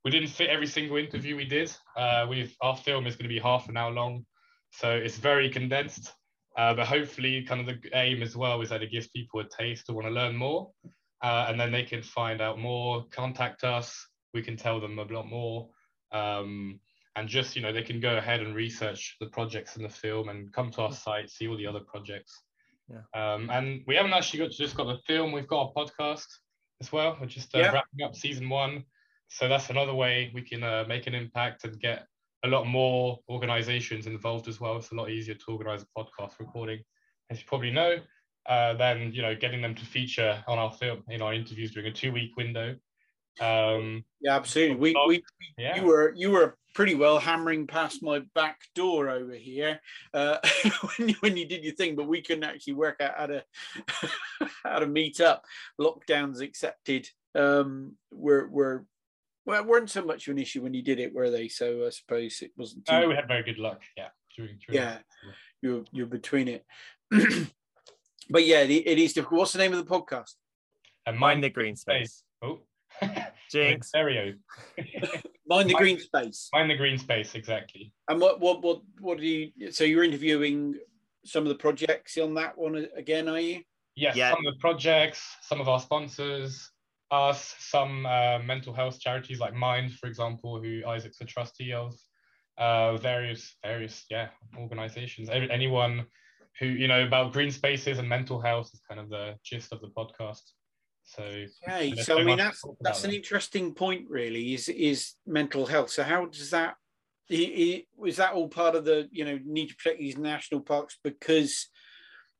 [0.04, 1.74] we didn't fit every single interview we did.
[1.96, 4.24] Uh, we our film is going to be half an hour long,
[4.70, 6.12] so it's very condensed.
[6.56, 9.44] Uh, but hopefully, kind of the aim as well is that it gives people a
[9.44, 10.70] taste to want to learn more,
[11.22, 14.06] uh, and then they can find out more, contact us.
[14.32, 15.68] We can tell them a lot more,
[16.12, 16.78] um,
[17.16, 20.28] and just you know they can go ahead and research the projects in the film
[20.28, 22.42] and come to our site, see all the other projects.
[22.88, 23.02] Yeah.
[23.14, 25.32] Um, and we haven't actually got just got the film.
[25.32, 26.26] We've got a podcast
[26.80, 27.16] as well.
[27.20, 27.72] We're just uh, yeah.
[27.72, 28.84] wrapping up season one.
[29.28, 32.06] So that's another way we can uh, make an impact and get
[32.44, 34.76] a lot more organizations involved as well.
[34.76, 36.80] It's a lot easier to organize a podcast recording,
[37.30, 37.98] as you probably know.
[38.46, 41.90] uh, then you know getting them to feature on our film in our interviews during
[41.90, 42.76] a two week window.
[43.40, 44.76] Um, yeah, absolutely.
[44.76, 45.24] We, we
[45.58, 45.76] yeah.
[45.76, 49.80] you were you were pretty well hammering past my back door over here
[50.12, 50.38] uh,
[50.98, 53.44] when, you, when you did your thing, but we couldn't actually work out how to
[54.64, 55.44] how to meet up.
[55.80, 57.08] Lockdowns accepted.
[57.34, 58.86] Um, were were
[59.46, 61.48] well, it weren't so much of an issue when you did it, were they?
[61.48, 62.86] So I suppose it wasn't.
[62.86, 62.94] Too...
[62.94, 63.82] Oh, we had very good luck.
[63.96, 64.98] Yeah, during, during yeah,
[65.62, 66.64] you're you're between it.
[68.30, 69.38] but yeah, it is difficult.
[69.40, 70.34] What's the name of the podcast?
[71.06, 72.22] Uh, and mind the green space.
[72.42, 72.60] Oh,
[73.50, 73.88] Jinx.
[73.88, 74.34] Stereo.
[75.46, 76.48] mind the green space.
[76.52, 77.92] Mind the green space, exactly.
[78.08, 79.72] And what what what what do you?
[79.72, 80.76] So you're interviewing
[81.24, 83.62] some of the projects on that one again, are you?
[83.96, 84.30] Yes, yeah.
[84.30, 86.70] some of the projects, some of our sponsors,
[87.10, 91.94] us, some uh, mental health charities like Mind, for example, who Isaac's a trustee of,
[92.58, 95.28] uh, various various yeah organizations.
[95.28, 96.06] Anyone
[96.58, 99.80] who you know about green spaces and mental health is kind of the gist of
[99.80, 100.42] the podcast.
[101.04, 101.22] So
[101.68, 103.16] okay, so I mean that's that's an that.
[103.16, 104.54] interesting point, really.
[104.54, 105.90] Is is mental health?
[105.90, 106.76] So how does that?
[107.28, 111.68] Is that all part of the you know need to protect these national parks because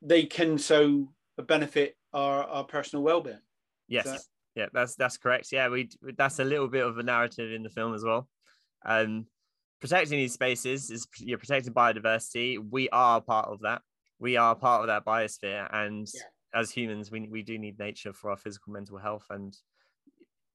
[0.00, 1.12] they can so
[1.46, 3.38] benefit our our personal well-being?
[3.88, 4.20] Yes, that...
[4.54, 5.48] yeah, that's that's correct.
[5.52, 8.28] Yeah, we that's a little bit of a narrative in the film as well.
[8.86, 9.26] Um,
[9.80, 12.58] protecting these spaces is you're protecting biodiversity.
[12.70, 13.82] We are part of that
[14.18, 16.60] we are part of that biosphere and yeah.
[16.60, 19.56] as humans we, we do need nature for our physical mental health and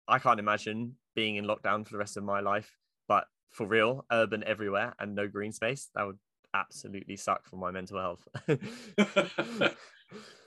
[0.07, 2.75] i can't imagine being in lockdown for the rest of my life
[3.07, 6.17] but for real urban everywhere and no green space that would
[6.53, 8.27] absolutely suck for my mental health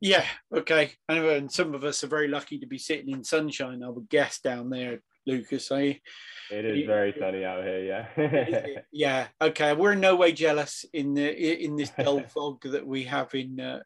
[0.00, 3.88] yeah okay and some of us are very lucky to be sitting in sunshine i
[3.88, 5.94] would guess down there Lukas eh
[6.50, 8.80] it is very sunny out here, yeah.
[8.92, 9.26] yeah.
[9.40, 13.32] Okay, we're in no way jealous in the in this dull fog that we have
[13.34, 13.80] in uh,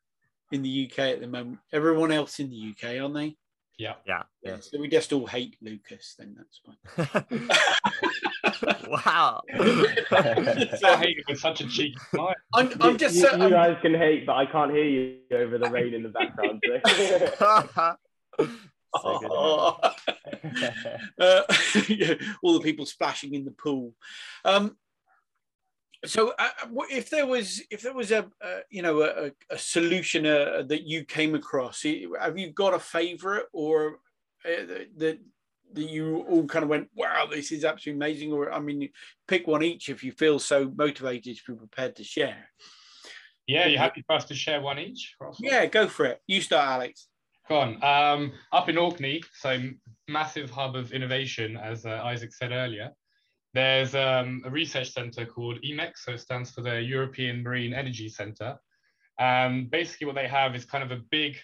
[0.50, 1.58] in the UK at the moment.
[1.72, 3.36] Everyone else in the UK, aren't they?
[3.78, 3.94] Yeah.
[4.06, 4.22] Yeah.
[4.42, 4.56] yeah.
[4.60, 7.48] So we just all hate Lukas, then that's fine.
[8.88, 9.42] wow.
[9.52, 12.34] I hate you with such a cheeky smile.
[12.52, 13.16] I'm, I'm just.
[13.16, 16.08] You, you, guys can hate, but I can't hear you over the rain in the
[16.10, 16.62] background.
[16.66, 17.96] So.
[18.94, 19.78] oh.
[21.18, 21.42] uh,
[22.42, 23.92] all the people splashing in the pool.
[24.44, 24.76] Um,
[26.06, 26.48] so, uh,
[26.90, 28.26] if there was if there was a,
[28.70, 31.84] you know a, a solution uh, that you came across,
[32.20, 34.00] have you got a favourite or
[34.44, 35.18] uh, that
[35.72, 38.32] that you all kind of went, wow, this is absolutely amazing?
[38.32, 38.88] Or I mean,
[39.26, 42.48] pick one each if you feel so motivated to be prepared to share.
[43.46, 45.14] Yeah, you happy for us to share one each?
[45.38, 46.20] Yeah, go for it.
[46.26, 47.08] You start, Alex.
[47.48, 47.84] Go on.
[47.84, 49.60] Um, up in Orkney, so
[50.08, 52.90] massive hub of innovation, as uh, Isaac said earlier.
[53.54, 58.08] There's um, a research center called EMEC, so it stands for the European Marine Energy
[58.08, 58.58] Center.
[59.20, 61.36] And basically, what they have is kind of a big,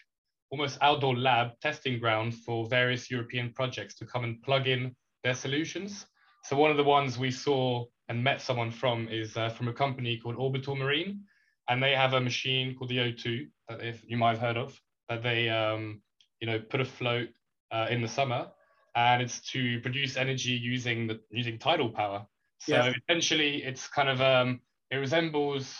[0.51, 5.35] almost outdoor lab testing ground for various European projects to come and plug in their
[5.35, 6.05] solutions.
[6.43, 9.73] So one of the ones we saw and met someone from is uh, from a
[9.73, 11.21] company called Orbital Marine,
[11.69, 14.77] and they have a machine called the O2 that you might have heard of
[15.09, 16.03] that they um,
[16.41, 17.29] you know put afloat
[17.71, 18.49] uh, in the summer,
[18.97, 22.27] and it's to produce energy using the using tidal power.
[22.61, 22.93] So yeah.
[23.09, 25.77] essentially, it's kind of um, it resembles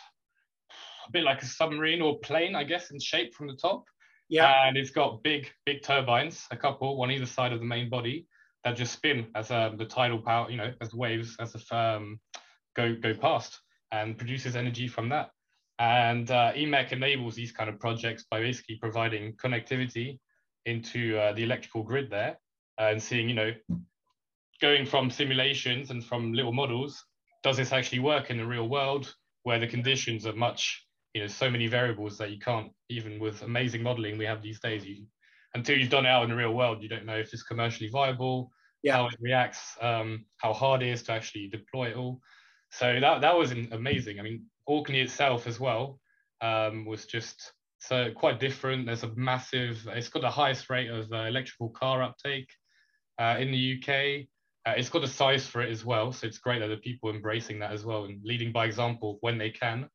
[1.07, 3.85] a bit like a submarine or plane, I guess, in shape from the top.
[4.29, 4.67] Yeah.
[4.67, 8.27] And it's got big, big turbines, a couple, on either side of the main body,
[8.63, 12.21] that just spin as um, the tidal power, you know, as waves as the um,
[12.77, 13.61] go go past
[13.93, 15.31] and produces energy from that.
[15.81, 20.19] And uh, EMEC enables these kind of projects by basically providing connectivity
[20.67, 22.37] into uh, the electrical grid there
[22.81, 23.53] and seeing, you know,
[24.61, 27.05] going from simulations and from little models,
[27.43, 31.27] does this actually work in the real world where the conditions are much, you know,
[31.27, 35.05] so many variables that you can't, even with amazing modeling we have these days, you,
[35.55, 37.91] until you've done it out in the real world, you don't know if it's commercially
[37.91, 38.51] viable,
[38.83, 38.97] yeah.
[38.97, 42.21] how it reacts, um, how hard it is to actually deploy it all.
[42.71, 44.21] So that, that was amazing.
[44.21, 45.99] I mean, Orkney itself as well
[46.41, 48.87] um, was just so quite different.
[48.87, 52.49] There's a massive, it's got the highest rate of uh, electrical car uptake
[53.19, 54.27] uh, in the UK.
[54.67, 56.13] Uh, it's got a size for it as well.
[56.13, 59.39] So it's great that the people embracing that as well and leading by example when
[59.39, 59.89] they can.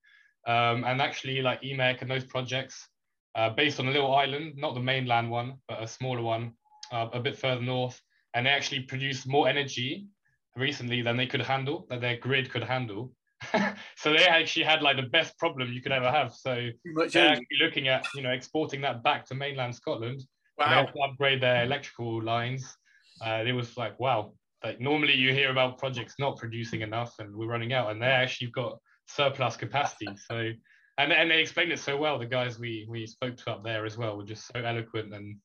[0.47, 2.87] Um, and actually like EMEC and those projects
[3.35, 6.53] uh, based on a little island, not the mainland one, but a smaller one
[6.91, 7.99] uh, a bit further north.
[8.33, 10.07] And they actually produced more energy
[10.55, 13.11] recently than they could handle, that their grid could handle.
[13.97, 16.33] so they actually had like the best problem you could ever have.
[16.33, 16.69] So
[17.11, 20.23] they're actually looking at you know exporting that back to mainland Scotland.
[20.57, 20.85] Wow.
[20.85, 22.77] To upgrade their electrical lines.
[23.21, 24.33] Uh, it was like wow.
[24.63, 28.07] Like normally you hear about projects not producing enough and we're running out, and they
[28.07, 30.07] actually got surplus capacity.
[30.29, 30.51] So
[30.97, 32.17] and and they explained it so well.
[32.17, 35.37] The guys we we spoke to up there as well were just so eloquent and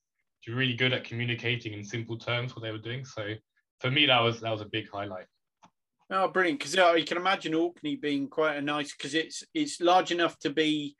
[0.48, 3.04] really good at communicating in simple terms what they were doing.
[3.04, 3.34] So
[3.80, 5.26] for me, that was that was a big highlight.
[6.10, 6.58] Oh, brilliant!
[6.58, 10.50] Because you can imagine Orkney being quite a nice because it's it's large enough to
[10.50, 10.96] be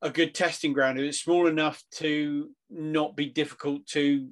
[0.00, 0.98] a good testing ground.
[0.98, 4.28] It's small enough to not be difficult to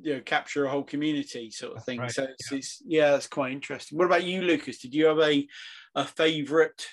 [0.00, 2.00] you know capture a whole community sort of thing.
[2.00, 2.10] Right.
[2.10, 2.58] So it's, yeah.
[2.58, 3.98] it's yeah, that's quite interesting.
[3.98, 4.78] What about you, Lukas?
[4.78, 5.46] Did you have a
[5.94, 6.86] a favourite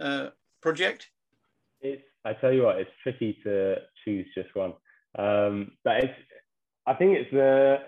[0.00, 0.28] uh,
[0.60, 1.08] project?
[1.80, 4.74] It's I tell you what, it's tricky to choose just one.
[5.18, 6.14] Um, but it's
[6.86, 7.78] I think it's the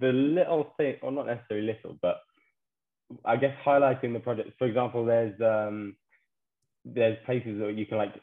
[0.00, 2.20] the little thing, or not necessarily little, but
[3.24, 4.50] I guess highlighting the project.
[4.58, 5.96] For example, there's um,
[6.84, 8.14] there's places that you can like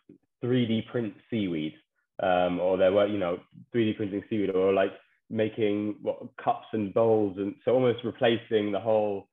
[0.43, 1.73] 3D print seaweed,
[2.21, 3.39] um, or there were you know
[3.73, 4.91] 3D printing seaweed, or like
[5.29, 9.27] making what cups and bowls, and so almost replacing the whole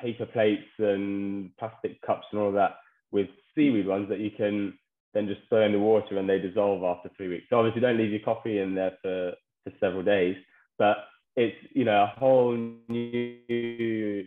[0.00, 2.76] paper plates and plastic cups and all of that
[3.10, 4.78] with seaweed ones that you can
[5.14, 7.46] then just throw in the water and they dissolve after three weeks.
[7.50, 9.32] So obviously, don't leave your coffee in there for,
[9.64, 10.36] for several days,
[10.78, 10.98] but
[11.36, 12.56] it's you know a whole
[12.88, 14.26] new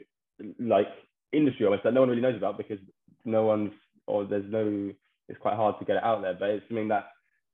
[0.59, 0.87] like
[1.33, 2.79] industry almost that no one really knows about because
[3.25, 3.71] no one's
[4.07, 4.91] or there's no
[5.29, 6.35] it's quite hard to get it out there.
[6.37, 7.09] But it's something that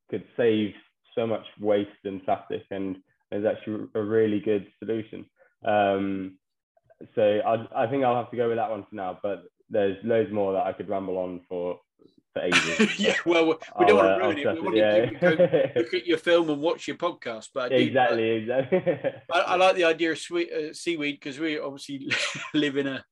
[0.10, 0.73] could save
[1.15, 2.97] so much waste and plastic and
[3.31, 5.25] is actually a really good solution.
[5.65, 6.37] Um,
[7.15, 9.19] so I, I think I'll have to go with that one for now.
[9.21, 11.79] But there's loads more that I could ramble on for
[12.33, 12.99] for ages.
[12.99, 14.53] yeah, well, we don't want to ruin it.
[14.53, 15.05] We want yeah.
[15.05, 15.29] to go
[15.75, 17.49] look at your film and watch your podcast.
[17.53, 18.81] But exactly, exactly.
[19.33, 22.11] I, I, like the idea of sweet, uh, seaweed because we obviously
[22.53, 23.05] live in a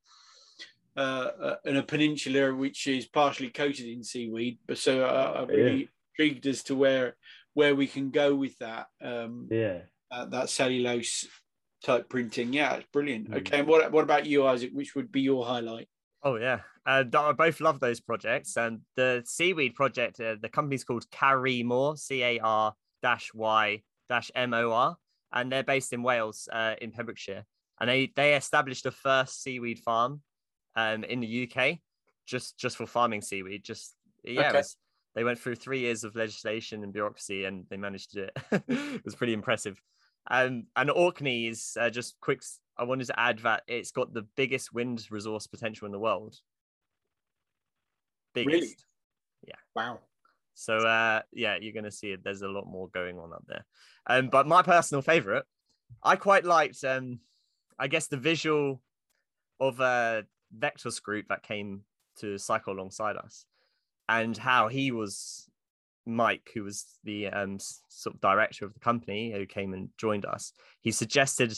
[0.98, 4.60] uh, uh, in a peninsula which is partially coated in seaweed.
[4.66, 5.88] But so uh, I'm really yeah.
[6.18, 7.16] intrigued as to where
[7.54, 8.88] where we can go with that.
[9.02, 9.80] Um, yeah,
[10.12, 11.28] uh, that cellulose
[11.84, 12.54] type printing.
[12.54, 13.30] Yeah, it's brilliant.
[13.30, 13.38] Mm.
[13.38, 14.72] Okay, and what what about you, Isaac?
[14.74, 15.88] Which would be your highlight?
[16.24, 18.58] Oh yeah, uh, I both love those projects.
[18.58, 24.32] And the seaweed project, uh, the company's called Câr-y-Môr, C A R dash Y dash
[24.36, 24.98] M O R,
[25.34, 27.46] and they're based in Wales, uh, in Pembrokeshire.
[27.80, 30.22] And they they established the first seaweed farm,
[30.76, 31.80] um, in the UK,
[32.26, 33.64] just just for farming seaweed.
[33.64, 34.58] Just yeah, okay.
[34.58, 34.78] was,
[35.16, 38.64] they went through three years of legislation and bureaucracy, and they managed to do it.
[38.68, 39.82] it was pretty impressive.
[40.30, 42.42] Um, and Orkney is uh, just quick
[42.78, 46.36] I wanted to add that it's got the biggest wind resource potential in the world.
[48.34, 48.54] Biggest.
[48.54, 48.76] Really?
[49.48, 49.56] Yeah.
[49.76, 50.00] Wow.
[50.56, 52.24] So uh, yeah, you're gonna see it.
[52.24, 53.66] There's a lot more going on up there.
[54.08, 55.46] Um, but my personal favorite,
[56.04, 57.20] I quite liked um,
[57.78, 58.82] I guess the visual
[59.60, 60.24] of uh
[60.58, 61.82] Vectos group that came
[62.18, 63.46] to cycle alongside us
[64.08, 65.50] and how he was
[66.06, 67.58] Mike, who was the um,
[67.90, 71.54] sort of director of the company who came and joined us, he suggested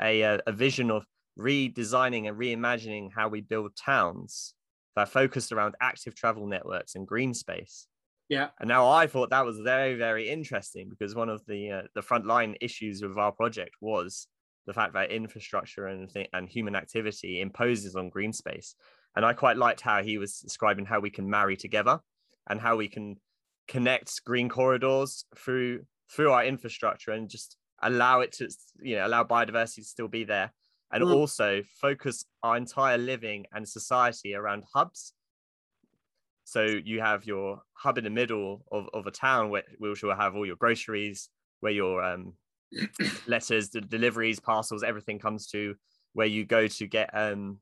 [0.00, 1.04] a, uh, a vision of
[1.38, 4.54] redesigning and reimagining how we build towns
[4.96, 7.86] that focused around active travel networks and green space.
[8.28, 8.48] Yeah.
[8.60, 12.00] And now I thought that was very, very interesting because one of the uh, the
[12.00, 14.28] frontline issues of our project was
[14.66, 18.76] the fact that infrastructure and th- and human activity imposes on green space.
[19.16, 21.98] And I quite liked how he was describing how we can marry together
[22.48, 23.16] and how we can
[23.70, 25.80] connect green corridors through
[26.10, 28.48] through our infrastructure and just allow it to
[28.82, 30.52] you know allow biodiversity to still be there.
[30.92, 31.14] And mm.
[31.14, 35.14] also focus our entire living and society around hubs.
[36.42, 40.16] So you have your hub in the middle of, of a town where which will
[40.16, 41.28] have all your groceries
[41.60, 42.32] where your um,
[43.28, 45.76] letters the deliveries parcels everything comes to
[46.14, 47.58] where you go to get um,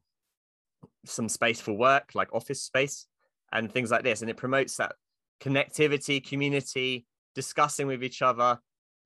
[1.05, 3.07] some space for work like office space
[3.53, 4.23] and things like this.
[4.23, 4.93] And it promotes that
[5.41, 8.59] connectivity community discussing with each other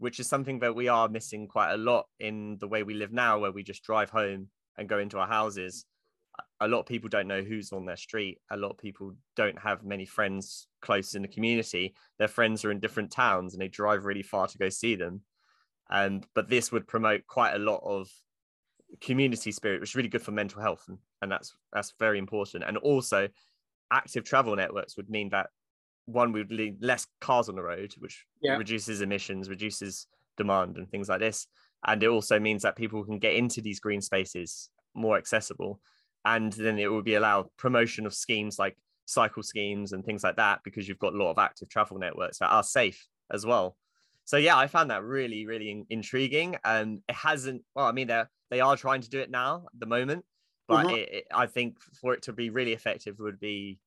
[0.03, 3.13] which is something that we are missing quite a lot in the way we live
[3.13, 5.85] now, where we just drive home and go into our houses.
[6.61, 8.39] A lot of people don't know who's on their street.
[8.51, 11.95] A lot of people don't have many friends close in the community.
[12.19, 15.21] Their friends are in different towns and they drive really far to go see them.
[15.89, 18.11] And but this would promote quite a lot of
[19.01, 22.65] community spirit, which is really good for mental health, and, and that's that's very important.
[22.67, 23.29] And also,
[23.93, 25.51] active travel networks would mean that
[26.07, 28.57] one would leave less cars on the road, which yeah.
[28.57, 31.47] reduces emissions, reduces demand, and things like this.
[31.87, 35.81] And it also means that people can get into these green spaces more accessible.
[36.25, 38.77] And then it would be allowed promotion of schemes like
[39.07, 42.39] cycle schemes and things like that because you've got a lot of active travel networks
[42.39, 43.77] that are safe as well.
[44.25, 46.57] So yeah, I found that really, really in- intriguing.
[46.65, 47.63] And it hasn't.
[47.75, 50.25] Well, I mean, they they are trying to do it now at the moment,
[50.69, 50.97] but mm-hmm.
[50.97, 53.79] it, it, I think for it to be really effective would be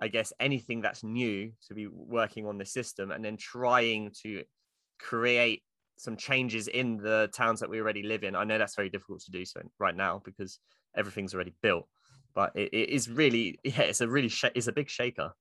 [0.00, 4.44] I guess anything that's new to be working on the system and then trying to
[4.98, 5.62] create
[5.98, 8.36] some changes in the towns that we already live in.
[8.36, 10.60] I know that's very difficult to do so right now because
[10.96, 11.88] everything's already built,
[12.34, 15.32] but it, it is really, yeah, it's a really, sh- it's a big shaker.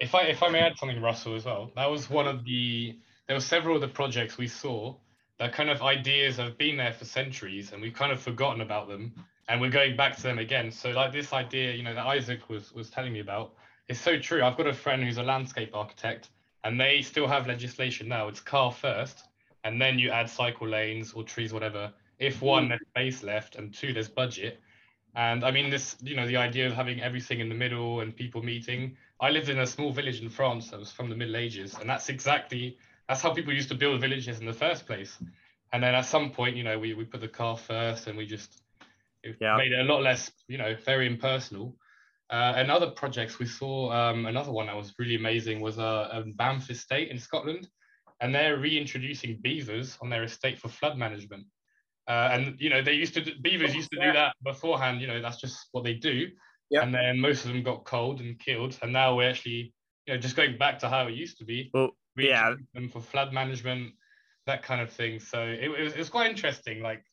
[0.00, 2.98] if I if I may add something, Russell, as well, that was one of the
[3.26, 4.94] there were several of the projects we saw
[5.38, 8.88] that kind of ideas have been there for centuries and we've kind of forgotten about
[8.88, 9.12] them
[9.48, 10.70] and we're going back to them again.
[10.70, 13.54] So like this idea, you know, that Isaac was was telling me about
[13.88, 14.42] is so true.
[14.42, 16.30] I've got a friend who's a landscape architect
[16.64, 18.28] and they still have legislation now.
[18.28, 19.24] It's car first,
[19.62, 21.92] and then you add cycle lanes or trees, whatever.
[22.18, 22.68] If one, mm.
[22.70, 24.60] there's space left, and two, there's budget.
[25.14, 28.16] And I mean, this, you know, the idea of having everything in the middle and
[28.16, 28.96] people meeting.
[29.20, 31.88] I lived in a small village in France that was from the Middle Ages, and
[31.88, 32.78] that's exactly
[33.08, 35.18] that's how people used to build villages in the first place.
[35.72, 38.26] And then at some point, you know, we, we put the car first, and we
[38.26, 38.62] just
[39.40, 39.56] yeah.
[39.56, 41.76] made it a lot less, you know, very impersonal.
[42.30, 45.82] Uh, and other projects, we saw um, another one that was really amazing was a,
[46.12, 47.68] a Bamff estate in Scotland,
[48.20, 51.46] and they're reintroducing beavers on their estate for flood management.
[52.06, 55.00] Uh, and you know they used to do, beavers used to do that beforehand.
[55.00, 56.28] You know that's just what they do.
[56.70, 56.82] Yeah.
[56.82, 59.72] And then most of them got cold and killed, and now we're actually
[60.06, 61.70] you know just going back to how it used to be.
[61.72, 62.54] Well, yeah.
[62.74, 63.92] Them for flood management,
[64.46, 65.18] that kind of thing.
[65.18, 66.82] So it, it was it was quite interesting.
[66.82, 67.04] Like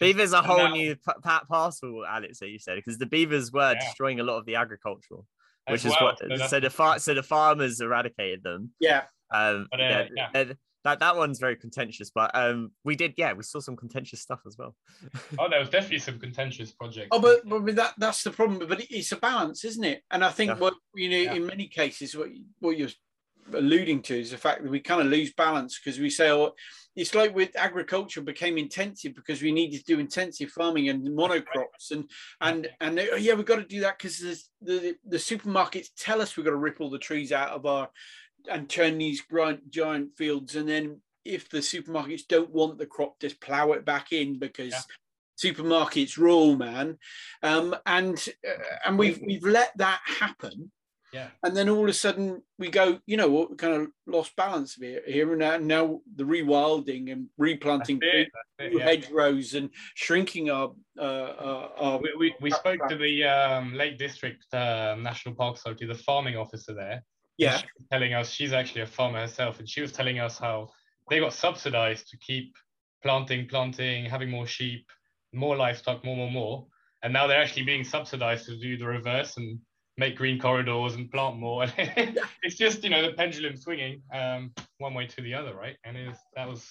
[0.00, 3.72] Beavers a whole now, new p- parcel, Alex, that you said, because the beavers were
[3.72, 3.80] yeah.
[3.80, 5.26] destroying a lot of the agricultural,
[5.68, 6.16] which As is well.
[6.20, 6.38] what.
[6.38, 8.72] So, so the far, so the farmers eradicated them.
[8.80, 9.04] Yeah.
[9.32, 10.44] Um, but, uh, yeah, yeah.
[10.84, 14.40] that that one's very contentious, but um, we did, yeah, we saw some contentious stuff
[14.46, 14.74] as well.
[15.38, 17.08] oh, there was definitely some contentious projects.
[17.10, 18.68] Oh, but, but that that's the problem.
[18.68, 20.02] But it's a balance, isn't it?
[20.10, 22.28] And I think what you know, in many cases, what
[22.60, 22.90] what you're
[23.54, 26.52] alluding to is the fact that we kind of lose balance because we say, oh,
[26.94, 31.90] it's like with agriculture became intensive because we needed to do intensive farming and monocrops
[31.90, 34.18] and and and oh, yeah we've got to do that because
[34.62, 37.90] the the supermarkets tell us we've got to rip all the trees out of our
[38.50, 40.56] and turn these giant, giant fields.
[40.56, 44.72] And then if the supermarkets don't want the crop just plow it back in because
[44.72, 45.50] yeah.
[45.50, 46.98] supermarkets rule man.
[47.42, 48.16] Um, and
[48.46, 50.70] uh, and we've we've let that happen
[51.16, 51.28] yeah.
[51.42, 54.36] And then all of a sudden we go, you know what, we kind of lost
[54.36, 58.28] balance here, here and now, now the rewilding and replanting it,
[58.60, 58.84] yeah.
[58.84, 60.72] hedgerows and shrinking our.
[60.98, 65.56] Uh, uh, our we, we, we spoke to the um, Lake District uh, National Park
[65.56, 67.02] Authority, the farming officer there.
[67.38, 67.60] Yeah.
[67.92, 70.68] telling us she's actually a farmer herself, and she was telling us how
[71.10, 72.54] they got subsidized to keep
[73.02, 74.86] planting, planting, having more sheep,
[75.32, 76.66] more livestock, more, more, more.
[77.02, 79.58] And now they're actually being subsidized to do the reverse and
[79.98, 81.66] make green corridors and plant more.
[82.42, 85.76] it's just you know the pendulum swinging um, one way to the other, right?
[85.84, 86.66] And it's, that was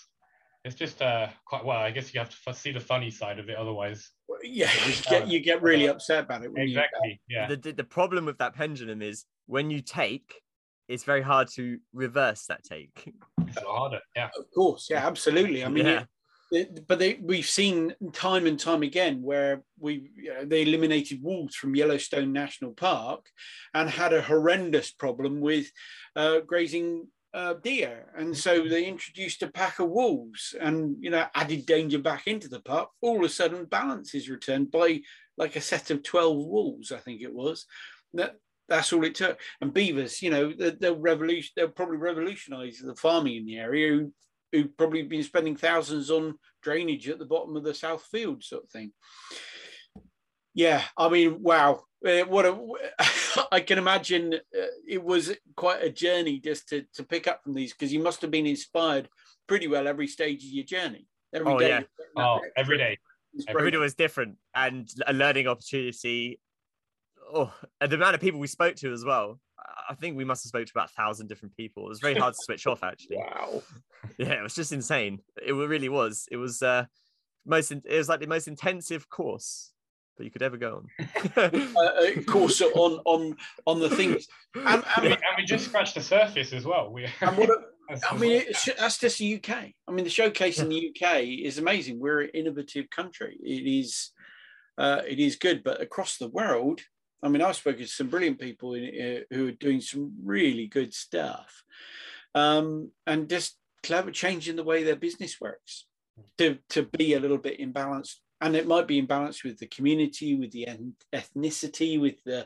[0.63, 1.79] it's just uh, quite well.
[1.79, 4.11] I guess you have to see the funny side of it, otherwise.
[4.43, 6.51] Yeah, you get, you get really upset about it.
[6.55, 7.19] exactly.
[7.27, 7.47] You, yeah.
[7.47, 10.41] The, the, the problem with that pendulum is when you take,
[10.87, 13.13] it's very hard to reverse that take.
[13.47, 13.99] It's harder.
[14.15, 14.29] Yeah.
[14.37, 14.87] Of course.
[14.89, 15.05] Yeah.
[15.05, 15.63] Absolutely.
[15.63, 16.05] I mean, yeah
[16.87, 21.55] but they, we've seen time and time again where we you know, they eliminated wolves
[21.55, 23.25] from Yellowstone National Park
[23.73, 25.71] and had a horrendous problem with
[26.15, 28.69] uh, grazing uh, deer, and so mm-hmm.
[28.69, 32.89] they introduced a pack of wolves and you know added danger back into the park.
[33.01, 35.01] All of a sudden, balance is returned by
[35.37, 37.65] like a set of twelve wolves, I think it was.
[38.13, 38.35] That
[38.69, 39.39] that's all it took.
[39.61, 41.51] And beavers, you know, they'll revolution.
[41.55, 44.07] They'll probably revolutionise the farming in the area
[44.55, 48.63] who've probably been spending thousands on drainage at the bottom of the south field sort
[48.63, 48.91] of thing.
[50.53, 51.81] Yeah i mean wow.
[52.05, 52.57] Uh, what a
[53.51, 57.53] i can imagine uh, it was quite a journey just to, to pick up from
[57.53, 59.09] these because you must have been inspired
[59.47, 61.07] pretty well every stage of your journey.
[61.33, 61.69] Every oh, day.
[61.69, 61.81] yeah.
[62.15, 62.97] oh every day.
[63.47, 66.39] Every day was different and a learning opportunity
[67.33, 69.39] oh and the amount of people we spoke to as well
[69.89, 71.85] I think we must have spoke to about a thousand different people.
[71.85, 73.17] It was very hard to switch off, actually.
[73.17, 73.61] Wow.
[74.19, 75.19] Yeah, it was just insane.
[75.43, 76.27] It really was.
[76.31, 76.85] It was uh,
[77.43, 77.71] most.
[77.71, 79.71] It was like the most intensive course
[80.17, 81.07] that you could ever go on.
[81.75, 86.53] uh, course on on on the things, and, and, and, we just scratched the surface
[86.53, 86.93] as well.
[86.93, 87.07] We.
[87.21, 87.35] I
[88.17, 88.43] mean,
[88.77, 89.73] that's just the UK.
[89.87, 91.99] I mean, the showcase in the UK is amazing.
[91.99, 93.37] We're an innovative country.
[93.41, 94.11] It is,
[94.77, 95.63] uh, it is good.
[95.63, 96.81] But across the world,
[97.25, 100.67] I mean, I've spoken to some brilliant people in, uh, who are doing some really
[100.67, 101.63] good stuff,
[102.35, 105.87] um, and just clever changing the way their business works
[106.37, 110.35] to to be a little bit imbalanced, and it might be imbalanced with the community,
[110.35, 110.67] with the
[111.11, 112.45] ethnicity, with the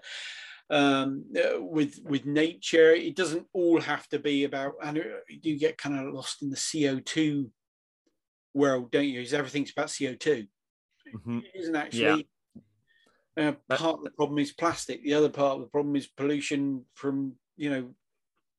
[0.70, 2.92] um, uh, with with nature.
[2.94, 4.76] It doesn't all have to be about.
[4.82, 7.52] And you get kind of lost in the CO two
[8.54, 9.20] world, don't you?
[9.20, 10.48] Is everything's about CO 2
[11.16, 11.40] mm-hmm.
[11.40, 12.04] It isn't actually.
[12.04, 12.22] Yeah
[13.40, 15.04] uh, part of the problem is plastic.
[15.04, 17.90] The other part of the problem is pollution from you know,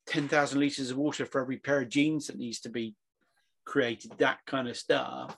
[0.07, 2.95] ten thousand liters of water for every pair of jeans that needs to be
[3.65, 4.13] created.
[4.19, 5.37] That kind of stuff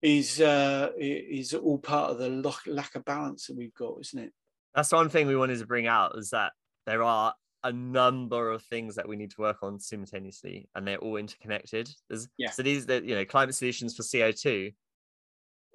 [0.00, 2.28] is uh, is all part of the
[2.66, 4.32] lack of balance that we've got, isn't it?
[4.74, 6.52] That's one thing we wanted to bring out is that
[6.86, 7.34] there are
[7.64, 11.90] a number of things that we need to work on simultaneously, and they're all interconnected.
[12.08, 12.50] There's, Yeah.
[12.50, 14.70] So these, the you know, climate solutions for CO two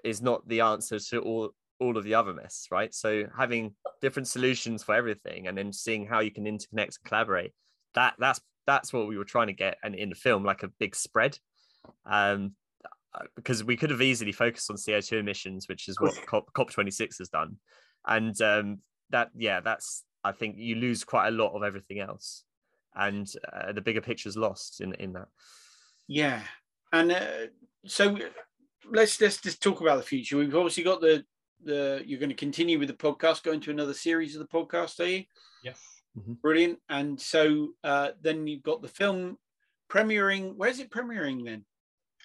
[0.05, 2.93] is not the answer to all all of the other mess, right?
[2.93, 7.51] So having different solutions for everything, and then seeing how you can interconnect and collaborate.
[7.93, 10.71] That that's that's what we were trying to get, and in the film, like a
[10.79, 11.37] big spread.
[12.05, 12.53] Um,
[13.13, 17.19] uh, because we could have easily focused on CO2 emissions, which is what COP, COP26
[17.19, 17.57] has done.
[18.05, 18.79] And um,
[19.11, 22.43] that, yeah, that's, I think you lose quite a lot of everything else.
[22.95, 25.27] And uh, the bigger picture is lost in, in that.
[26.07, 26.41] Yeah,
[26.91, 27.47] and uh,
[27.85, 28.17] so
[28.91, 30.37] let's let's just talk about the future.
[30.37, 31.25] We've obviously got the
[31.63, 34.99] the you're going to continue with the podcast, going to another series of the podcast,
[34.99, 35.23] are you?
[35.63, 35.79] Yes.
[36.41, 36.79] Brilliant.
[36.89, 39.37] And so uh, then you've got the film
[39.89, 40.53] premiering.
[40.55, 41.65] Where's it premiering then?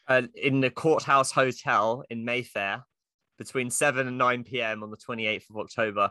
[0.08, 2.84] Uh, in the Courthouse Hotel in Mayfair
[3.38, 4.82] between 7 and 9 p.m.
[4.82, 6.10] on the 28th of October.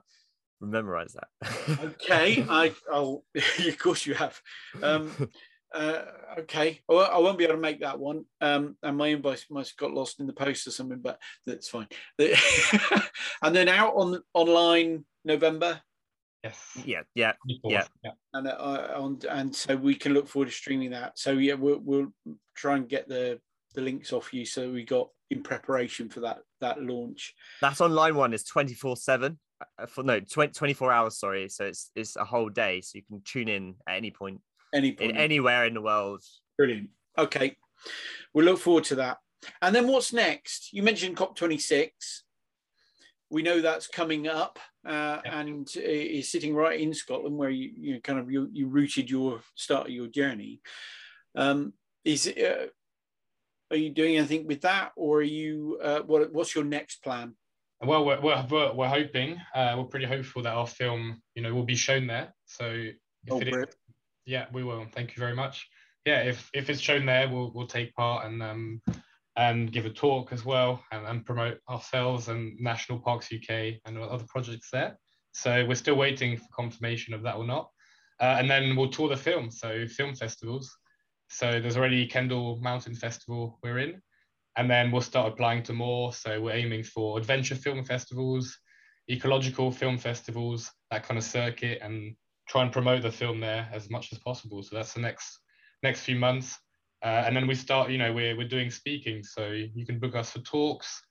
[0.61, 1.79] Memorize that.
[1.83, 3.23] Okay, I oh
[3.67, 4.41] of course you have.
[4.83, 5.11] Um,
[5.73, 6.01] uh,
[6.39, 8.25] okay, I won't- I won't be able to make that one.
[8.41, 11.69] Um, and my invoice must have got lost in the post or something, but that's
[11.69, 11.87] fine.
[12.19, 15.81] and then out on online November,
[16.43, 16.77] Yes.
[16.85, 17.33] yeah, yeah.
[17.49, 17.83] 24th, yeah.
[18.03, 18.11] yeah.
[18.33, 21.19] and uh, on and so we can look forward to streaming that.
[21.19, 22.13] So yeah, we'll we'll
[22.55, 23.39] try and get the
[23.75, 27.33] the links off you so we got in preparation for that that launch.
[27.61, 29.37] That online one is 24 7
[29.89, 33.21] for no 20, 24 hours sorry so it's it's a whole day so you can
[33.25, 34.39] tune in at any point
[34.73, 35.17] Any in point.
[35.17, 36.23] anywhere in the world
[36.57, 36.89] Brilliant.
[37.17, 37.55] Okay,
[38.33, 39.17] We'll look forward to that.
[39.61, 40.73] And then what's next?
[40.73, 41.89] You mentioned COP26.
[43.29, 45.39] We know that's coming up uh, Yeah.
[45.39, 49.41] and is sitting right in Scotland, where you you kind of you, you rooted your
[49.55, 50.61] start of your journey.
[51.35, 52.67] Um, is it, uh,
[53.71, 56.33] are you doing anything with that, or are you uh, what?
[56.33, 57.35] What's your next plan?
[57.81, 61.53] Well, we're, we're, we're, we're hoping, uh, we're pretty hopeful that our film, you know,
[61.53, 62.33] will be shown there.
[62.45, 62.95] So if
[63.31, 63.75] Oh, it is, brilliant.
[64.29, 64.85] Yeah, we will.
[64.93, 65.67] Thank you very much.
[66.05, 68.81] Yeah, if if it's shown there, we'll we'll take part and um
[69.35, 73.97] and give a talk as well and, and promote ourselves and National Parks UK and
[73.97, 74.99] other projects there.
[75.31, 77.69] So we're still waiting for confirmation of that or not.
[78.21, 80.69] Uh, and then we'll tour the film, so film festivals.
[81.29, 84.01] So there's already Kendal Mountain Festival we're in,
[84.57, 86.13] and then we'll start applying to more.
[86.13, 88.55] So we're aiming for adventure film festivals,
[89.09, 92.15] ecological film festivals, that kind of circuit, and
[92.49, 94.63] try and promote the film there as much as possible.
[94.63, 95.39] So that's the next
[95.83, 96.57] next few months.
[97.01, 99.23] Uh, and then we start, you know, we're, we're doing speaking.
[99.23, 101.01] So you can book us for talks,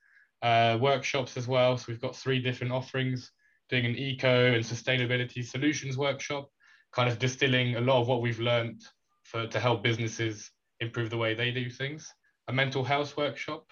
[0.43, 1.77] uh, workshops as well.
[1.77, 3.31] So we've got three different offerings,
[3.69, 6.49] doing an eco and sustainability solutions workshop,
[6.91, 8.83] kind of distilling a lot of what we've learned
[9.23, 12.13] for, to help businesses improve the way they do things.
[12.49, 13.65] A mental health workshop.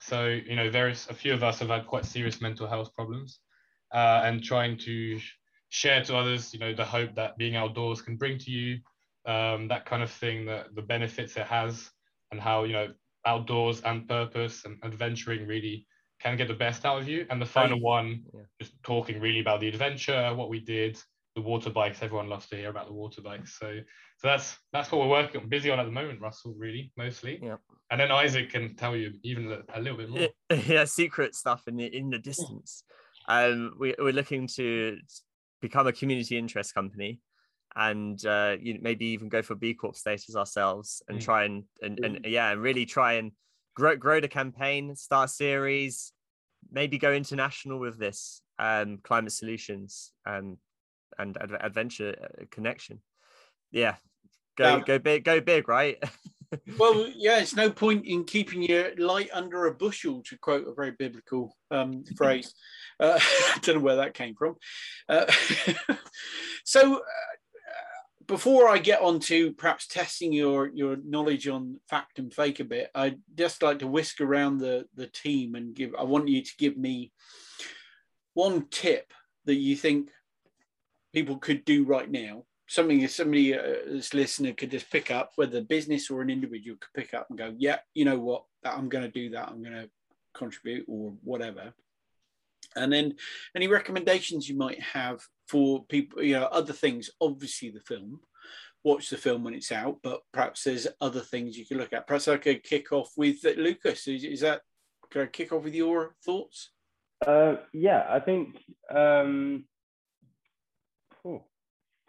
[0.00, 3.38] So, you know, there's a few of us have had quite serious mental health problems
[3.94, 5.20] uh, and trying to
[5.72, 8.78] share to others, you know, the hope that being outdoors can bring to you,
[9.24, 11.90] um, that kind of thing, that the benefits it has,
[12.30, 12.88] and how you know
[13.24, 15.86] outdoors and purpose and adventuring really
[16.20, 17.26] can get the best out of you.
[17.30, 18.42] And the final one, Yeah.
[18.60, 20.98] just talking really about the adventure, what we did,
[21.36, 22.02] the water bikes.
[22.02, 23.58] Everyone loves to hear about the water bikes.
[23.58, 23.80] So,
[24.18, 26.54] so that's that's what we're working on, busy on at the moment, Russell.
[26.54, 27.40] Really, mostly.
[27.42, 27.56] Yeah.
[27.90, 30.28] And then Isaac can tell you even a, a little bit more.
[30.66, 32.84] yeah, secret stuff in the in the distance.
[33.26, 34.98] Um, we, we're looking to
[35.62, 37.20] become a community interest company,
[37.74, 41.24] and uh, you know, maybe even go for B Corp status ourselves, and Mm.
[41.24, 43.32] try and and, and yeah, and really try and
[43.74, 46.12] grow grow the campaign, start a series,
[46.70, 50.58] maybe go international with this um, climate solutions um,
[51.18, 53.00] and ad- adventure uh, connection.
[53.70, 53.96] Yeah,
[54.56, 54.84] go Yeah.
[54.84, 56.02] go big, go big, right?
[56.78, 60.74] Well, yeah, it's no point in keeping your light under a bushel, to quote a
[60.74, 62.54] very biblical um, phrase.
[63.00, 64.56] Uh, I don't know where that came from.
[65.08, 65.30] Uh,
[66.64, 67.00] so, uh,
[68.26, 72.64] before I get on to perhaps testing your your knowledge on fact and fake a
[72.64, 75.94] bit, I'd just like to whisk around the the team and give.
[75.98, 77.12] I want you to give me
[78.34, 79.12] one tip
[79.44, 80.10] that you think
[81.12, 83.74] people could do right now something somebody uh,
[84.14, 87.54] listener could just pick up whether business or an individual could pick up and go
[87.58, 88.44] yeah you know what?
[88.64, 89.48] I'm going to do that.
[89.48, 89.90] I'm going to
[90.34, 91.74] contribute or whatever.
[92.76, 93.16] And then
[93.56, 97.10] any recommendations you might have for people you know other things?
[97.20, 98.20] Obviously the film.
[98.84, 102.06] Watch the film when it's out but perhaps there's other things you could look at.
[102.06, 104.08] Perhaps i could kick off with lukas.
[104.08, 104.62] Is, is that
[105.10, 106.70] can i kick off with your thoughts?
[107.26, 108.58] Uh, yeah, I think
[108.90, 109.64] um,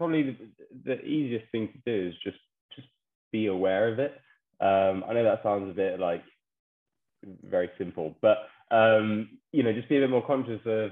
[0.03, 0.37] probably the,
[0.85, 2.37] the easiest thing to do is just
[2.75, 2.87] just
[3.31, 4.19] be aware of it.
[4.59, 6.23] Um, I know that sounds a bit like
[7.43, 8.39] very simple, but
[8.69, 10.91] um, you know, just be a bit more conscious of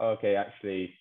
[0.00, 0.94] okay, actually,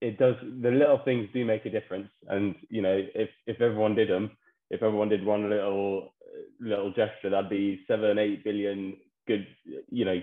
[0.00, 3.94] it does the little things do make a difference and you know if if everyone
[3.94, 4.30] did them
[4.70, 6.14] if everyone did one little
[6.58, 8.96] little gesture that'd be seven eight billion
[9.26, 9.46] good
[9.90, 10.18] you know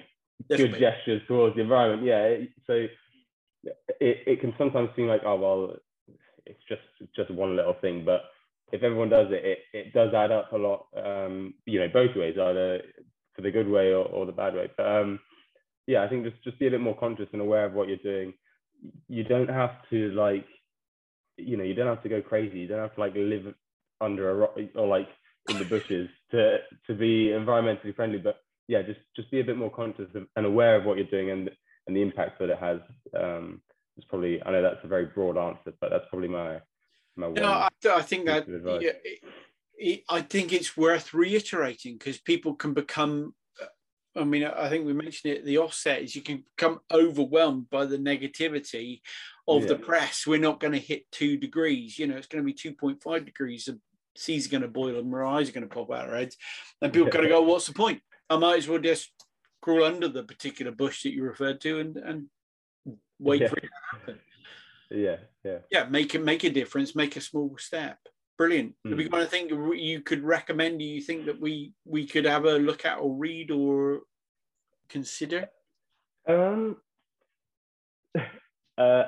[0.50, 0.80] Definitely.
[0.80, 2.88] good gestures towards the environment yeah so
[4.00, 5.76] it, it can sometimes seem like oh well
[6.46, 6.82] it's just
[7.16, 8.22] just one little thing but
[8.72, 12.16] if everyone does it it, it does add up a lot um you know both
[12.16, 12.82] ways either
[13.36, 14.70] for the good way or, or the bad way.
[14.76, 15.20] But um
[15.86, 17.98] yeah i think just just be a bit more conscious and aware of what you're
[17.98, 18.34] doing.
[19.08, 20.46] You don't have to like
[21.38, 22.60] you know you don't have to go crazy.
[22.60, 23.54] You don't have to like live
[24.02, 25.08] under a rock or like
[25.50, 26.58] in the bushes to
[26.88, 28.20] to be environmentally friendly.
[28.20, 28.38] But
[28.68, 31.32] yeah just just be a bit more conscious of, and aware of what you're doing
[31.32, 31.50] and
[31.88, 32.80] and the impact that it has
[33.18, 33.62] um
[33.96, 36.60] it's probably i know that's a very broad answer but that's probably my
[37.18, 39.20] my No, I, I think that yeah, it,
[39.78, 43.34] it, I think it's worth reiterating because people can become.
[44.16, 45.46] I mean, I think we mentioned it.
[45.46, 49.02] The offset is you can become overwhelmed by the negativity
[49.48, 50.26] of the press.
[50.26, 52.00] We're not going to hit two degrees.
[52.00, 53.66] You know, it's going to be two point five degrees.
[53.66, 53.80] The
[54.16, 56.38] seas are going to boil and our eyes are going to pop out our heads,
[56.82, 58.02] and people are going to go, "What's the point?
[58.30, 59.12] I might as well just
[59.62, 62.30] crawl under the particular bush that you referred to and and
[63.20, 63.48] wait Yeah.
[63.50, 64.20] for it to happen."
[64.90, 68.00] yeah yeah yeah, make it make a difference, make a small step.
[68.38, 68.76] Brilliant.
[68.86, 69.12] Have you Mm.
[69.12, 70.80] got anything you could recommend?
[70.80, 74.04] Do you think that we we could have a look at or read or
[74.90, 75.50] consider?
[76.28, 76.78] um
[78.78, 79.04] uh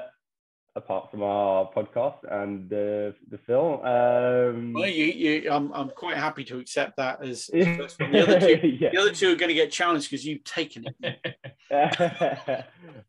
[0.80, 6.18] apart from our podcast and the the film um Well, you, you, I'm I'm quite
[6.18, 7.78] happy to accept that as, as yeah.
[7.78, 8.12] first one.
[8.12, 8.68] the other two.
[8.68, 8.90] yeah.
[8.92, 11.36] The other two are going to get challenged because you've taken it.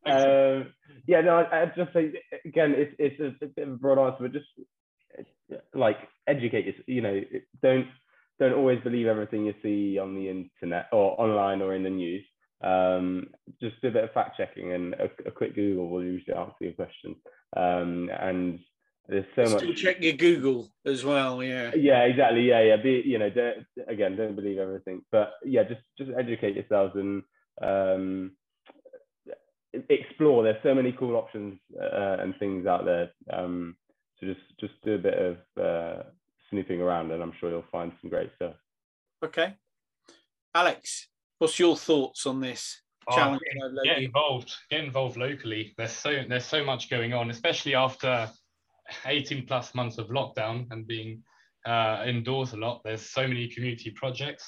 [0.06, 0.72] um,
[1.06, 2.12] yeah, no, I, I'd just say
[2.44, 4.46] again, it's it's a, a bit of a broad answer, but just
[5.74, 5.96] like
[6.26, 6.84] educate yourself.
[6.86, 7.20] You know,
[7.62, 7.86] don't
[8.38, 12.24] don't always believe everything you see on the internet or online or in the news.
[12.62, 13.28] Um,
[13.60, 16.56] just do a bit of fact checking, and a, a quick Google will usually answer
[16.60, 17.16] your question.
[17.56, 18.58] Um, and
[19.08, 19.82] there's so Still much.
[19.82, 21.42] check your Google as well.
[21.42, 21.72] Yeah.
[21.74, 22.42] Yeah, exactly.
[22.48, 22.76] Yeah, yeah.
[22.76, 27.22] Be you know, don't, again, don't believe everything, but yeah, just just educate yourselves and
[27.62, 28.32] um,
[29.88, 30.42] explore.
[30.42, 33.10] There's so many cool options uh, and things out there.
[33.32, 33.76] Um,
[34.18, 36.02] so just just do a bit of uh,
[36.50, 38.54] snooping around, and I'm sure you'll find some great stuff.
[39.24, 39.54] Okay.
[40.54, 41.08] Alex,
[41.40, 43.40] what's your thoughts on this Oh, challenge?
[43.42, 45.72] get- get involved get involved locally.
[45.76, 48.30] There's so there's so much going on especially after
[49.06, 51.22] 18 plus months of lockdown and being
[51.66, 52.82] uh, indoors a lot.
[52.84, 54.44] There's so many community projects.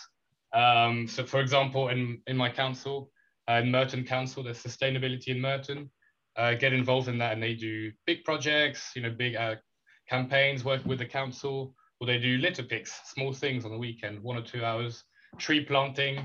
[0.52, 3.10] Um, so for example in in my council
[3.48, 5.90] uh, in merton council there's sustainability in merton.
[6.36, 9.54] Uh, get involved in that and they do big projects you know big uh,
[10.08, 14.22] campaigns working with the council or they do litter picks small things on the weekend
[14.22, 15.04] one or two hours
[15.38, 16.16] tree planting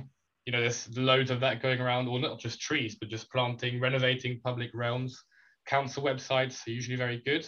[0.47, 3.81] you know, there's loads of that going around, or not just trees, but just planting,
[3.81, 5.21] renovating public realms.
[5.67, 7.45] Council websites are usually very good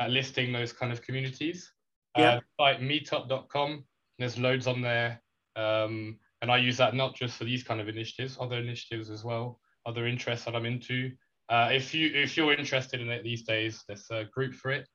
[0.00, 1.72] at listing those kind of communities.
[2.16, 2.34] Yeah.
[2.34, 3.84] Uh, like meetup.com,
[4.20, 5.20] there's loads on there.
[5.56, 9.24] Um, and I use that not just for these kind of initiatives, other initiatives as
[9.24, 11.10] well, other interests that I'm into.
[11.48, 14.86] Uh, if you if you're interested in it these days, there's a group for it.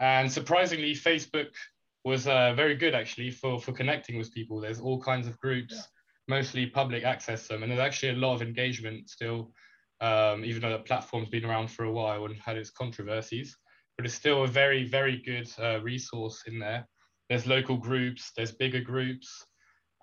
[0.00, 1.50] And surprisingly, Facebook
[2.02, 4.58] was uh, very good actually for for connecting with people.
[4.58, 5.88] There's all kinds of groups
[6.28, 9.52] mostly public access them, and there's actually a lot of engagement still,
[10.00, 13.56] um, even though the platform's been around for a while and had its controversies.
[13.96, 16.86] But it's still a very, very good uh, resource in there.
[17.28, 19.46] There's local groups, there's bigger groups.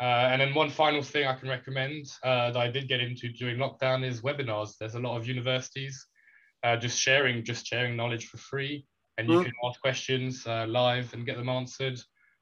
[0.02, 3.32] Uh, and then one final thing I can recommend uh, that I did get into
[3.34, 4.78] during lockdown is webinars.
[4.80, 6.08] There's a lot of universities
[6.64, 8.86] uh, just sharing, just sharing knowledge for free,
[9.18, 9.44] and you Mm.
[9.44, 12.00] can ask questions uh, live and get them answered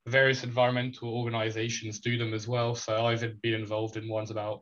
[0.10, 2.76] various environmental organizations do them as well.
[2.76, 4.62] So I've been involved in ones about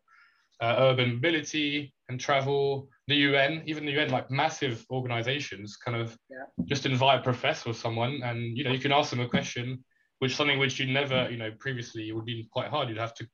[0.61, 6.17] uh, urban mobility and travel, the UN, even the UN, like massive organizations kind of
[6.29, 6.45] Yeah.
[6.65, 9.83] just invite a professor or someone and, you know, you can ask them a question,
[10.19, 12.89] which something which you never, you know, previously it would be quite hard.
[12.89, 13.27] You'd have to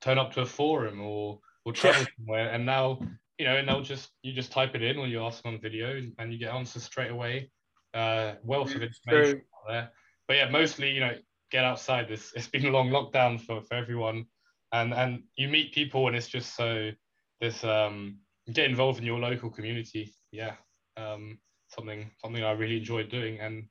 [0.00, 2.50] turn up to a forum or, or travel somewhere.
[2.50, 3.00] And now,
[3.38, 5.60] you know, and they'll just, you just type it in or you ask them on
[5.60, 7.50] video and you get answers straight away.
[7.92, 9.90] Uh, wealth of information out there.
[10.28, 11.14] But yeah, mostly, you know,
[11.50, 12.08] get outside.
[12.08, 14.26] This it's been a long lockdown for, for everyone,
[14.72, 16.90] and and you meet people, and it's just so
[17.40, 18.18] this um
[18.52, 20.14] get involved in your local community.
[20.32, 20.54] Yeah,
[20.96, 21.38] um,
[21.68, 23.64] something something I really enjoyed doing, and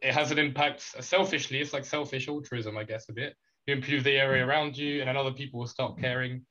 [0.00, 0.80] it has an impact.
[1.02, 3.34] Selfishly, it's like selfish altruism, I guess, a bit.
[3.66, 6.44] You improve the area around you, and then other people will start caring,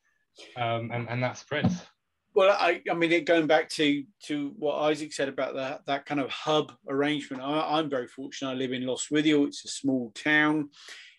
[0.55, 1.85] um, and and that spreads.
[2.33, 6.05] Well, I, I mean, it, going back to to what Isaac said about that that
[6.05, 8.51] kind of hub arrangement, I, I'm very fortunate.
[8.51, 9.47] I live in Lostwithiel.
[9.47, 10.69] It's a small town.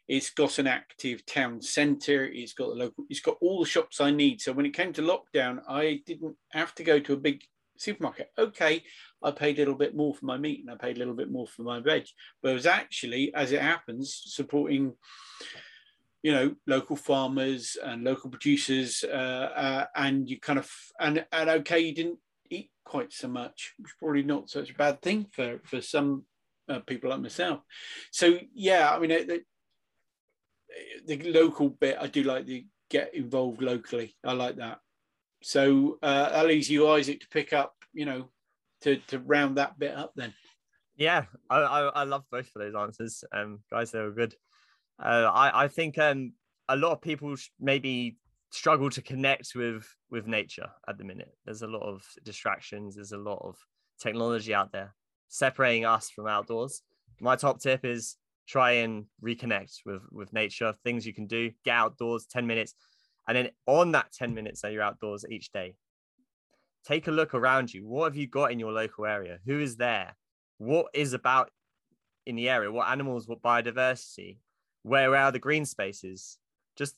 [0.09, 2.25] It's got an active town centre.
[2.25, 3.05] It's got the local.
[3.11, 4.41] It's got all the shops I need.
[4.41, 7.43] So when it came to lockdown, I didn't have to go to a big
[7.77, 8.31] supermarket.
[8.39, 8.83] Okay,
[9.23, 11.31] I paid a little bit more for my meat and I paid a little bit
[11.31, 12.07] more for my veg.
[12.43, 14.95] But it was actually, as it happens, supporting,
[16.23, 20.71] you know, local farmers and local producers, uh, uh, and you kind of
[21.01, 22.19] and and okay, you didn't
[22.51, 26.25] eat quite so much, which probably not such a bad thing for for some
[26.69, 27.61] uh, people like myself.
[28.11, 29.43] So yeah, I mean, the,
[31.07, 34.15] the local bit, I do like the get involved locally.
[34.25, 34.79] I like that.
[35.43, 38.29] So uh, that leaves you, Isaac, to pick up, you know,
[38.83, 40.33] to, to round that bit up then.
[40.97, 43.25] Yeah, I, I, I love both of those answers.
[43.33, 44.35] Um, guys, they were good.
[44.99, 46.33] Uh, I, I think um,
[46.69, 48.17] a lot of people maybe
[48.51, 51.35] struggle to connect with with nature at the minute.
[51.45, 52.97] There's a lot of distractions.
[52.97, 53.57] There's a lot of
[54.01, 54.95] technology out there
[55.29, 56.83] separating us from outdoors.
[57.21, 58.17] My top tip is
[58.47, 60.75] try and reconnect with with nature.
[60.85, 62.75] Things you can do: get outdoors, ten minutes,
[63.27, 65.75] and then on that ten minutes that you're outdoors each day,
[66.85, 67.87] take a look around you.
[67.87, 69.39] What have you got in your local area?
[69.47, 70.17] Who is there?
[70.59, 71.51] What is about
[72.27, 72.71] in the area?
[72.71, 73.27] What animals?
[73.27, 74.39] What biodiversity?
[74.83, 76.39] Where are the green spaces?
[76.77, 76.97] Just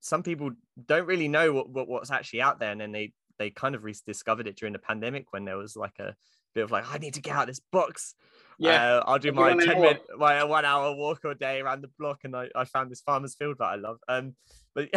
[0.00, 0.50] some people
[0.86, 3.84] don't really know what, what what's actually out there, and then they they kind of
[3.84, 6.14] rediscovered it during the pandemic when there was like a
[6.54, 8.14] bit of like I need to get out of this box.
[8.58, 11.90] Yeah, uh, I'll do my ten minute, my one hour walk a day around the
[11.98, 13.98] block, and I, I found this farmer's field that I love.
[14.08, 14.36] Um,
[14.74, 14.88] but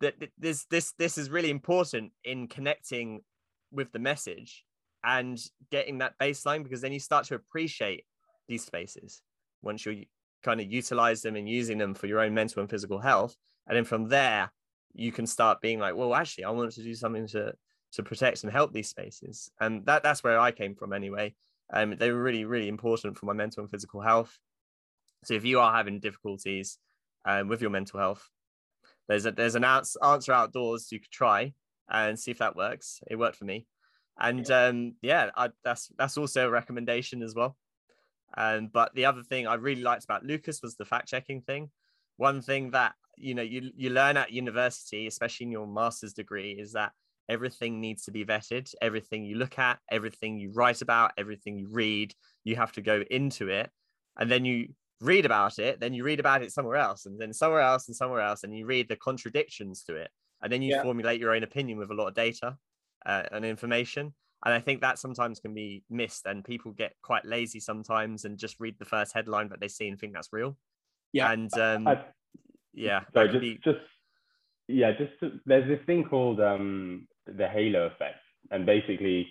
[0.38, 3.22] this this this is really important in connecting
[3.72, 4.64] with the message
[5.02, 5.38] and
[5.70, 8.04] getting that baseline because then you start to appreciate
[8.48, 9.20] these spaces
[9.62, 10.04] once you
[10.44, 13.36] kind of utilize them and using them for your own mental and physical health.
[13.66, 14.52] And then from there
[14.96, 17.52] you can start being like well actually i want to do something to
[17.90, 19.50] to protect and help these spaces.
[19.60, 21.34] And that that's where i came from anyway.
[21.72, 24.38] Um they were really really important for my mental and physical health.
[25.24, 26.78] So if you are having difficulties
[27.24, 28.28] um, with your mental health
[29.08, 31.52] there's a there's an answer outdoors you could try
[31.90, 33.00] and see if that works.
[33.10, 33.66] It worked for me,
[34.18, 37.56] and yeah, um, yeah I, that's that's also a recommendation as well.
[38.36, 41.70] Um, but the other thing I really liked about Lukas was the fact checking thing.
[42.16, 46.52] One thing that you know you you learn at university, especially in your master's degree,
[46.52, 46.92] is that
[47.28, 48.72] everything needs to be vetted.
[48.80, 52.14] Everything you look at, everything you write about, everything you read,
[52.44, 53.70] you have to go into it,
[54.18, 54.68] and then you
[55.00, 57.96] read about it, then you read about it somewhere else, and then somewhere else, and
[57.96, 60.10] somewhere else, and you read the contradictions to it,
[60.42, 60.82] and then you yeah.
[60.82, 62.56] formulate your own opinion with a lot of data
[63.06, 64.14] uh, and information.
[64.44, 68.38] And I think that sometimes can be missed, and people get quite lazy sometimes and
[68.38, 70.56] just read the first headline that they see and think that's real.
[71.12, 72.04] Yeah, and um, I,
[72.74, 73.60] yeah, so just, be...
[73.64, 73.78] just
[74.68, 78.18] yeah, just to, there's this thing called um, the halo effect,
[78.50, 79.28] and basically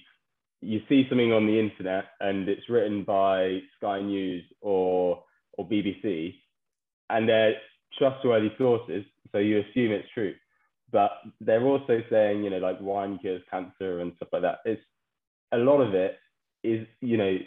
[0.61, 5.23] you see something on the internet and it's written by Sky News or
[5.57, 6.35] or BBC,
[7.09, 7.55] and they're
[7.97, 10.33] trustworthy sources, so you assume it's true.
[10.91, 11.11] But
[11.41, 14.59] they're also saying, you know, like wine cures cancer and stuff like that.
[14.65, 14.81] It's
[15.53, 16.17] a lot of it
[16.63, 17.37] is, you know,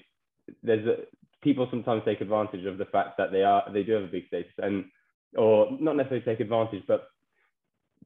[0.63, 0.97] there's a,
[1.43, 4.27] people sometimes take advantage of the fact that they are they do have a big
[4.29, 4.85] status and
[5.37, 7.09] or not necessarily take advantage, but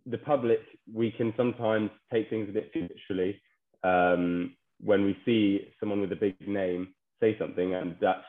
[0.07, 0.61] the public
[0.93, 3.41] we can sometimes take things a bit too literally
[3.85, 6.89] um, when we see someone with a big name
[7.21, 8.25] say something and that's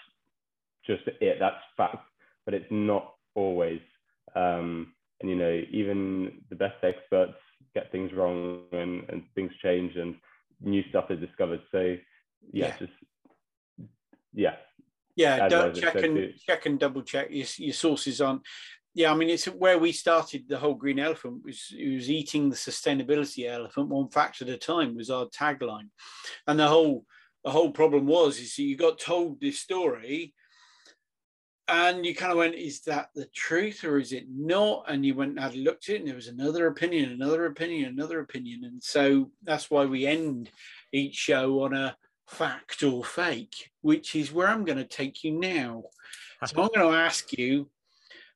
[0.85, 1.37] just it.
[1.39, 2.05] That's fact,
[2.45, 3.79] but it's not always.
[4.35, 7.37] Um, and you know, even the best experts
[7.73, 10.15] get things wrong, and, and things change, and
[10.61, 11.61] new stuff is discovered.
[11.71, 12.77] So yeah, yeah.
[12.77, 12.93] just
[14.33, 14.55] yeah.
[15.15, 18.41] Yeah, don't check and check and double check your, your sources on.
[18.93, 22.49] Yeah, I mean it's where we started the whole green elephant was it was eating
[22.49, 25.89] the sustainability elephant one fact at a time was our tagline,
[26.47, 27.05] and the whole
[27.43, 30.33] the whole problem was is you got told this story
[31.71, 34.83] and you kind of went, is that the truth or is it not?
[34.89, 37.93] And you went and had looked at it, and there was another opinion, another opinion,
[37.93, 38.65] another opinion.
[38.65, 40.51] And so that's why we end
[40.91, 41.95] each show on a
[42.27, 45.83] fact or fake, which is where I'm going to take you now.
[46.43, 47.69] So I'm going to ask you,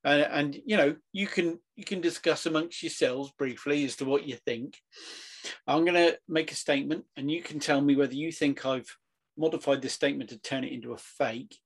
[0.06, 4.28] uh, and you know, you can you can discuss amongst yourselves briefly as to what
[4.28, 4.78] you think.
[5.66, 8.96] I'm going to make a statement, and you can tell me whether you think I've
[9.36, 11.58] modified this statement to turn it into a fake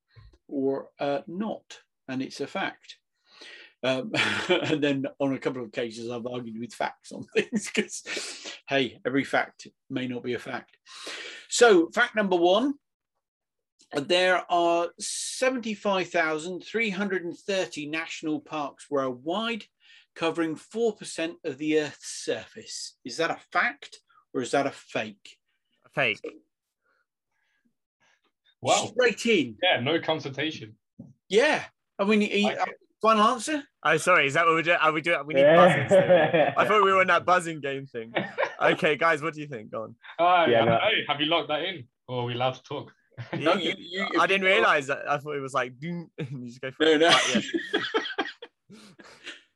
[0.50, 2.98] or uh, not, and it's a fact.
[3.84, 4.12] Um,
[4.50, 8.04] and then on a couple of occasions, I've argued with facts on things because,
[8.68, 10.78] hey, every fact may not be a fact.
[11.50, 12.74] So, fact number one
[13.94, 19.64] there are 75,330 national parks worldwide,
[20.16, 22.96] covering 4% of the Earth's surface.
[23.04, 24.00] Is that a fact
[24.34, 25.38] or is that a fake?
[25.86, 26.22] A fake.
[28.62, 28.92] Wow.
[28.94, 29.56] Straight in.
[29.64, 30.76] Yeah, no consultation.
[31.30, 31.64] Yeah.
[31.98, 32.66] I mean, he, uh,
[33.02, 33.64] final answer?
[33.84, 34.28] Oh, sorry.
[34.28, 34.78] Is that what we're doing?
[34.82, 35.20] Are we doing?
[35.26, 35.98] We need buzzing.
[36.58, 38.14] I thought we were in that buzzing game thing.
[38.62, 39.72] Okay, guys, what do you think?
[39.72, 39.96] Go on.
[40.18, 40.78] Uh, yeah, no.
[41.08, 41.86] Have you locked that in?
[42.08, 42.92] Or are we allowed to talk?
[43.38, 45.10] No, you, you, I didn't realize that.
[45.10, 46.10] I thought it was like, you
[46.46, 47.00] just go for No, it.
[47.00, 47.08] no.
[47.10, 47.44] Right,
[47.74, 47.80] yeah.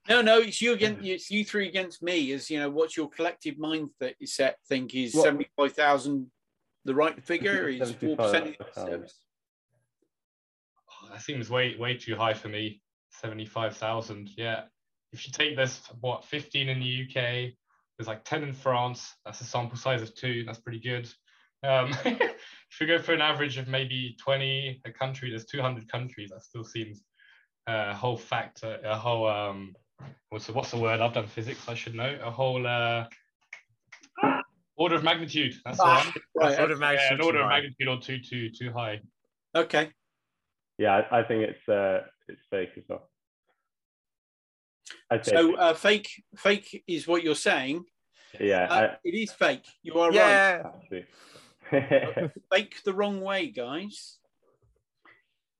[0.09, 0.39] no, no.
[0.39, 2.31] It's you against it's you three against me.
[2.31, 5.73] Is you know what's your collective mind that you set think is What- seventy five
[5.73, 6.29] thousand
[6.85, 7.67] the right figure?
[7.67, 8.91] Is four percent of the 75,000.
[8.91, 9.19] service?
[10.89, 12.81] Oh, that seems way way too high for me.
[13.09, 14.29] Seventy-five thousand.
[14.37, 14.63] Yeah.
[15.11, 17.53] If you take this, what, fifteen in the UK,
[17.97, 19.13] there's like ten in France.
[19.25, 20.43] That's a sample size of two.
[20.45, 21.09] That's pretty good.
[21.63, 25.91] Um, if we go for an average of maybe twenty a country, there's two hundred
[25.91, 26.31] countries.
[26.31, 27.03] That still seems
[27.67, 29.75] uh, a whole factor, a whole um,
[30.29, 30.99] what's the, what's the word?
[30.99, 31.67] I've done physics.
[31.67, 32.17] I should know.
[32.23, 33.05] A whole uh,
[34.83, 35.53] order of magnitude.
[35.65, 36.13] That's the Ah, one.
[36.35, 36.59] right.
[36.59, 38.99] Order of Yeah, magnitude an too order of magnitude or two too too high.
[39.55, 39.91] Okay.
[40.77, 43.09] Yeah, I, I think it's uh, it's fake as well.
[45.09, 47.85] I'd So uh, fake fake is what you're saying.
[48.39, 49.65] yeah, Uh, it is fake.
[49.83, 50.15] You are right.
[50.17, 50.63] Yeah.
[50.65, 52.31] I, actually.
[52.51, 54.17] Fake the wrong way, guys.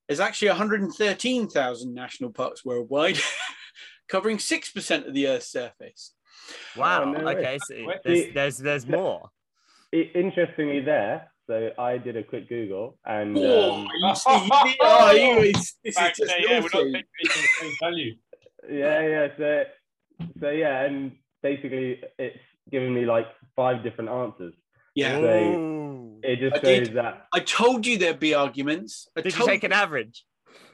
[0.06, 3.18] There's actually 113,000 national parks worldwide,
[4.08, 6.14] covering six percent of the Earth's surface.
[6.76, 7.02] Wow.
[7.04, 7.58] Oh, no okay.
[7.62, 7.74] So
[8.04, 9.30] there's, there's there's more.
[9.94, 11.30] I- interestingly, there.
[11.46, 15.76] So I did a quick Google, and Oh, um, you see, you- oh, you- this
[15.84, 16.92] is just yeah, yeah, we're not naughty.
[16.92, 18.14] taking anything at face value.
[18.70, 19.28] yeah, yeah.
[19.36, 19.64] So,
[20.40, 22.38] so yeah, and basically, it's
[22.70, 23.26] given me like
[23.56, 24.54] five different answers.
[24.94, 26.20] Yeah, They- Ooh.
[26.22, 26.94] It just I did.
[26.94, 27.26] that.
[27.34, 29.06] I told you there'd be arguments.
[29.14, 30.24] I Did you take an average?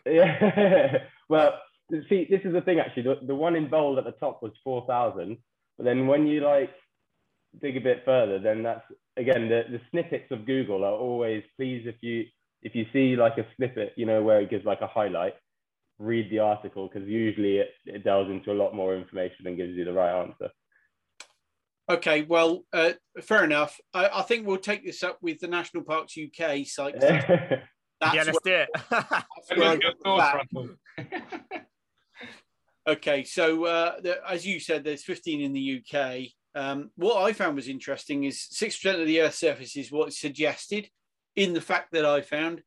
[0.06, 0.98] Yeah.
[1.28, 1.58] well,
[2.08, 3.02] see, this is the thing actually.
[3.02, 5.38] The, the one in bold at the top was four thousand,
[5.80, 6.68] but then when you like
[7.62, 8.84] dig a bit further, then that's
[9.16, 12.26] again the, the snippets of Google are always please if you
[12.60, 15.36] if you see like a snippet, you know, where it gives like a highlight,
[15.98, 19.74] read the article because usually it, it delves into a lot more information and gives
[19.74, 20.50] you the right answer.
[21.88, 23.80] Okay, well, uh, fair enough.
[23.94, 27.00] I, I think we'll take this up with the National Parks UK site.
[27.00, 28.70] That's yeah, let's where- do
[29.50, 31.48] it.
[32.88, 36.28] Okay, so uh, the, as you said, there's 15 in the UK.
[36.54, 40.88] Um, what I found was interesting is 6% of the Earth's surface is what's suggested
[41.36, 42.62] in the fact that I found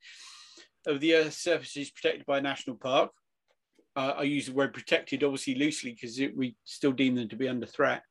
[0.86, 3.12] of the Earth's surface is protected by a national park.
[3.96, 7.48] Uh, I use the word protected obviously loosely because we still deem them to be
[7.48, 8.04] under threat.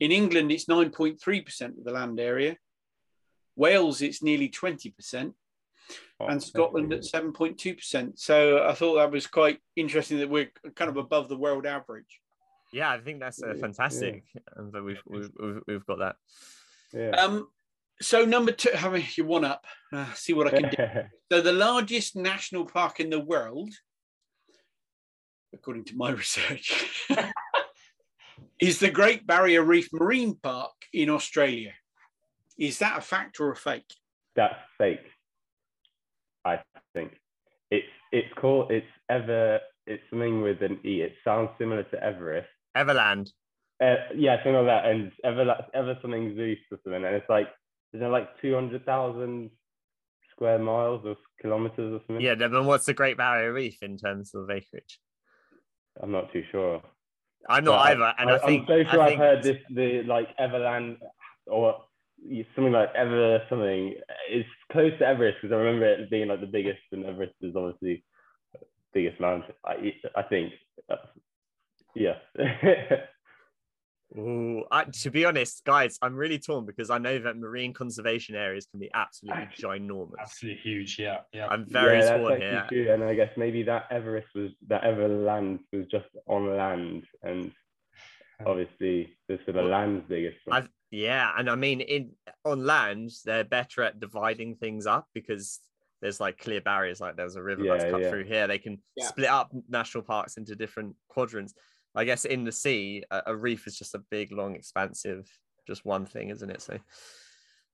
[0.00, 2.56] In England, it's 9.3% of the land area.
[3.56, 5.32] Wales, it's nearly 20%
[6.20, 8.18] and Scotland at 7.2%.
[8.18, 12.20] So I thought that was quite interesting that we're kind of above the world average.
[12.72, 14.24] yeah, I think that's uh, fantastic.
[14.56, 16.16] And that we've, we've we've we've got that.
[16.92, 17.10] Yeah.
[17.10, 17.48] Um,
[18.00, 19.66] so number two, I mean, you one up.
[19.92, 21.02] Uh, see what I can do.
[21.32, 23.72] So the largest national park in the world,
[25.52, 27.08] according to my research,
[28.60, 31.72] is the Great Barrier Reef Marine Park in Australia.
[32.56, 33.92] Is that a fact or a fake?
[34.36, 35.00] That's fake.
[36.94, 37.12] Think
[37.70, 41.02] it's it's called it's ever it's something with an e.
[41.02, 42.48] It sounds similar to Everest.
[42.76, 43.30] Everland.
[43.82, 47.48] Uh, yeah, something like that, and ever ever something Zeus or something, and it's like
[47.92, 49.50] is it like two hundred thousand
[50.30, 52.24] square miles or kilometers or something?
[52.24, 55.00] Yeah, then what's the Great Barrier Reef in terms of acreage?
[56.00, 56.82] I'm not too sure.
[57.48, 59.58] I'm not But either, and I, I, think am so sure I I've heard this
[59.70, 60.96] the like Everland
[61.46, 61.76] or
[62.54, 63.94] something like Ever something.
[64.30, 67.54] It's close to Everest because I remember it being like the biggest, and Everest is
[67.56, 68.04] obviously
[68.52, 68.60] the
[68.92, 69.54] biggest mountain.
[69.64, 70.52] I I think.
[71.94, 72.14] Yeah.
[74.16, 78.36] Ooh, I, to be honest, guys, I'm really torn because I know that marine conservation
[78.36, 80.20] areas can be absolutely Actually, ginormous.
[80.20, 80.98] Absolutely huge.
[81.00, 81.18] Yeah.
[81.32, 81.48] Yeah.
[81.48, 82.66] I'm very yeah, torn here.
[82.68, 82.92] true.
[82.92, 87.50] And I guess maybe that Everest was that Everland was just on land, and
[88.46, 90.68] obviously this is the land's biggest one.
[90.94, 92.10] I, yeah, and I mean, in
[92.44, 95.60] on land, they're better at dividing things up because
[96.02, 97.00] there's like clear barriers.
[97.00, 98.10] Like there's a river that's Yeah, cut yeah.
[98.10, 98.46] through here.
[98.46, 99.06] They can Yeah.
[99.06, 101.54] split up national parks into different quadrants.
[101.94, 105.26] I guess in the sea, a, a reef is just a big, long, expansive,
[105.66, 106.60] just one thing, isn't it?
[106.60, 106.78] So,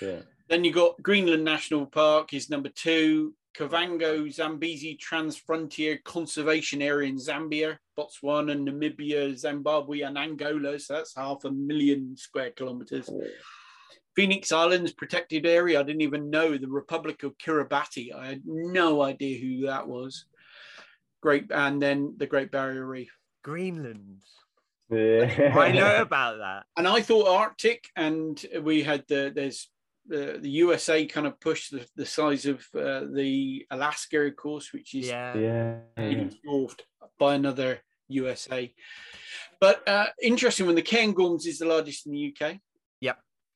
[0.00, 0.22] yeah.
[0.48, 3.34] Then you got Greenland National Park is number two.
[3.54, 10.78] Kavango Zambezi Transfrontier Conservation Area in Zambia, Botswana, Namibia, Zimbabwe, and Angola.
[10.78, 13.10] So that's half a million square kilometers.
[14.14, 15.80] Phoenix Islands protected area.
[15.80, 18.14] I didn't even know the Republic of Kiribati.
[18.14, 20.26] I had no idea who that was.
[21.22, 23.10] Great, and then the Great Barrier Reef.
[23.44, 24.22] Greenland.
[24.90, 25.54] Yeah.
[25.58, 26.64] I know about that.
[26.76, 29.68] And I thought Arctic, and we had the there's
[30.12, 34.72] uh, the USA kind of pushed the, the size of uh, the Alaska, of course,
[34.72, 35.36] which is Yeah.
[35.36, 35.76] Yeah.
[35.96, 36.84] being dwarfed
[37.18, 38.74] by another USA.
[39.60, 42.56] But uh, interesting when the Cairngorms is the largest in the UK.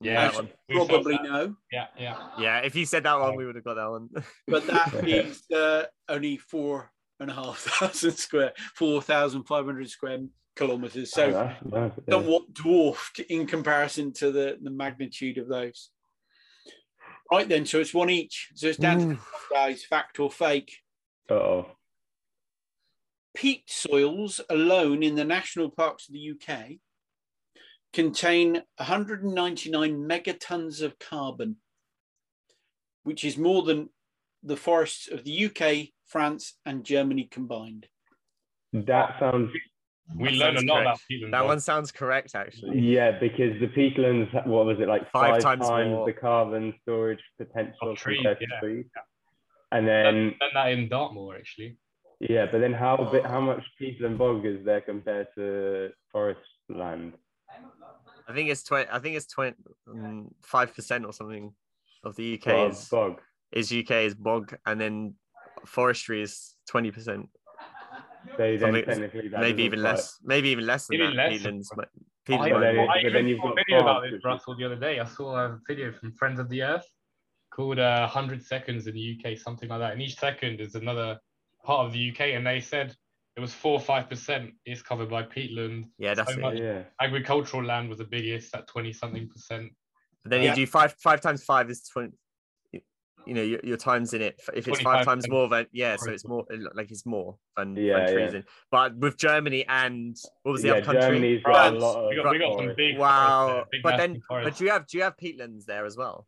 [0.00, 0.48] Yeah, As you one.
[0.68, 1.56] we felt probably no.
[1.72, 2.28] Yeah, yeah.
[2.38, 4.08] Yeah, if you said that one, we would have got that one.
[4.48, 9.88] but that is uh, only four and a half thousand square, four thousand five hundred
[9.88, 10.18] square
[10.54, 11.12] kilometers.
[11.16, 12.14] Oh, So that's nice, yeah.
[12.14, 15.90] somewhat dwarfed in comparison to the, the magnitude of those.
[17.32, 18.50] Right then, so it's one each.
[18.54, 19.18] So it's down to the
[19.50, 20.76] guys, fact or fake.
[21.28, 21.66] Uh-oh.
[23.34, 26.76] Peat soils alone in the national parks of the UK
[27.96, 31.56] contain 199 megatons of carbon,
[33.04, 33.88] which is more than
[34.42, 37.86] the forests of the UK, France, and Germany combined.
[38.74, 39.50] That sounds
[40.14, 40.86] We That learned a lot correct.
[40.86, 41.30] about peatland.
[41.32, 42.78] That one sounds correct, actually.
[42.80, 47.22] yeah, because the peatlands, what was it like Five five, times times, the carbon storage
[47.38, 48.60] potential Of trees, compared to yeah.
[48.60, 48.84] trees.
[49.72, 51.78] And then learned that in Dartmoor actually.
[52.20, 57.14] yeah, but then how bit how much peatland bog is there compared to forest land?
[58.28, 58.88] I think it's twenty.
[58.90, 59.56] I think it's twenty
[60.42, 61.52] five percent or something
[62.04, 63.20] of the UK Bog, is bog.
[63.52, 65.14] is UK is bog, and then
[65.64, 67.28] forestry is twenty percent,
[68.36, 71.30] So then technically maybe isn't even quite- less, maybe even less than Even that.
[71.30, 71.42] less.
[71.42, 74.24] Peatlands, but I, peatland but then I but then you've saw a video about this,
[74.24, 74.98] Russell, the other day.
[75.00, 76.86] I saw a video from Friends of the Earth
[77.52, 79.92] called uh, 100 Seconds in the UK, something like that.
[79.92, 81.18] And each second is another
[81.64, 82.20] part of the UK.
[82.34, 82.94] And they said
[83.36, 85.84] it was 4 or 5% is covered by peatland.
[85.98, 86.40] yeah, that's so it.
[86.40, 86.58] much.
[86.58, 86.84] Yeah.
[87.00, 89.72] Agricultural land was the biggest at 20 something percent.
[90.24, 90.50] But then Yeah.
[90.50, 92.16] you do five five times five is twenty.
[92.72, 92.80] you-
[93.26, 94.40] You know, your, your times in it.
[94.54, 97.84] If it's five times more, then yeah, so it's more like it's more than, than
[97.84, 98.40] Yeah, trees yeah.
[98.70, 101.00] But with Germany and what was the Yeah, other country?
[101.02, 103.96] Germany's got a lot of We got, we got some big Wow, there, big but
[103.98, 106.26] then massive but do you have do you have peatlands there as well?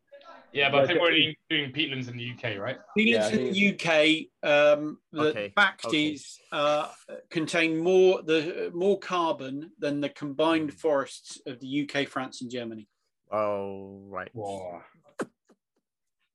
[0.53, 2.79] Yeah, but I think we're doing peatlands in the UK, right?
[2.97, 6.13] Peatlands Yeah, in the UK, um, the Okay, fact okay.
[6.13, 6.89] is, uh,
[7.31, 12.89] contain more the more carbon than the combined forests of the UK, France, and Germany.
[13.31, 14.31] Oh right.
[14.33, 14.83] Wow.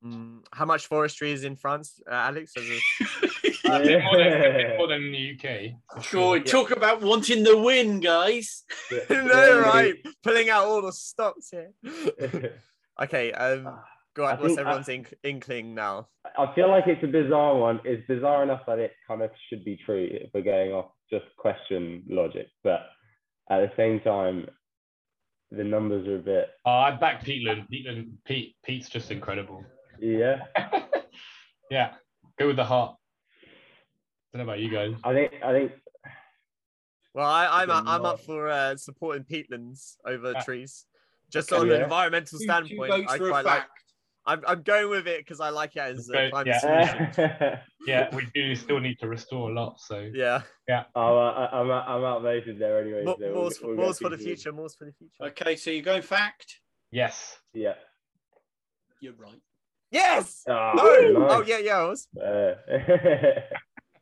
[0.06, 2.52] Mm, how much forestry is in France, uh, Alex?
[2.58, 2.80] As a,
[3.76, 5.72] A bit more than, a bit more than in the UK.
[5.96, 6.44] for Sure, sure.
[6.44, 8.64] talk about wanting the win, guys.
[9.10, 9.96] no, right?
[10.22, 11.72] Pulling out all the stops here.
[13.02, 13.32] okay.
[13.32, 13.80] Um.
[14.16, 14.40] Go I on.
[14.40, 16.08] What's think I- everyone's inkling now?
[16.38, 17.80] I feel like it's a bizarre one.
[17.84, 21.26] It's bizarre enough that it kind of should be true if we're going off just
[21.38, 22.82] question logic, but
[23.50, 24.48] at the same time,
[25.52, 27.68] the numbers are a bit Oh, I back Peatland.
[27.72, 29.64] Peatland, Pete, Pete's just incredible.
[30.00, 30.40] yeah.
[31.70, 31.94] yeah,
[32.40, 32.96] go with the heart.
[34.34, 34.94] I Don't know about you guys.
[35.04, 35.72] I think I think
[37.14, 40.42] Well, I, I'm They're I'm up for uh, supporting peatlands over Yeah.
[40.44, 40.86] trees.
[41.32, 41.62] Just Okay.
[41.62, 41.76] on Yeah.
[41.76, 43.64] an environmental Two- two standpoint, votes I quite like.
[44.26, 44.44] Fact.
[44.48, 47.10] I'm, I'm going with it because I like it as a Okay, climate yeah.
[47.10, 47.60] solution.
[47.88, 49.82] Yeah, we do still need to restore a lot.
[49.82, 50.44] So Yeah,
[50.96, 53.04] oh, I, I'm I'm outvoted there anyway.
[53.04, 54.30] Mo- so we'll more's, we'll more's for the PG.
[54.30, 54.52] future.
[54.54, 55.32] More's for the future.
[55.32, 56.60] Okay, so you're going fact.
[56.92, 57.74] yes, Yeah.
[59.02, 59.42] You're right.
[59.92, 60.44] Yes.
[60.48, 61.20] Oh, No.
[61.20, 61.32] nice.
[61.32, 61.78] Oh yeah, yeah.
[61.80, 62.08] I was.
[62.18, 62.54] Uh,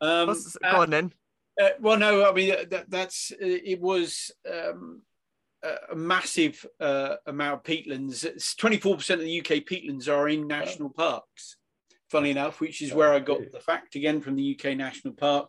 [0.00, 0.34] Um, uh,
[0.72, 1.12] go on then.
[1.60, 5.02] Uh, well, no, I mean that, that's it was um,
[5.90, 8.56] a massive uh, amount of peatlands.
[8.56, 11.56] Twenty four percent of the UK peatlands are in national parks.
[12.10, 15.48] Funny enough, which is where I got the fact again from the UK National Park,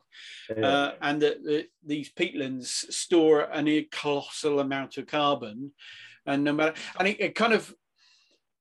[0.49, 5.74] uh, and that the, these peatlands store an a colossal amount of carbon,
[6.26, 7.76] and no matter, and it, it kind of,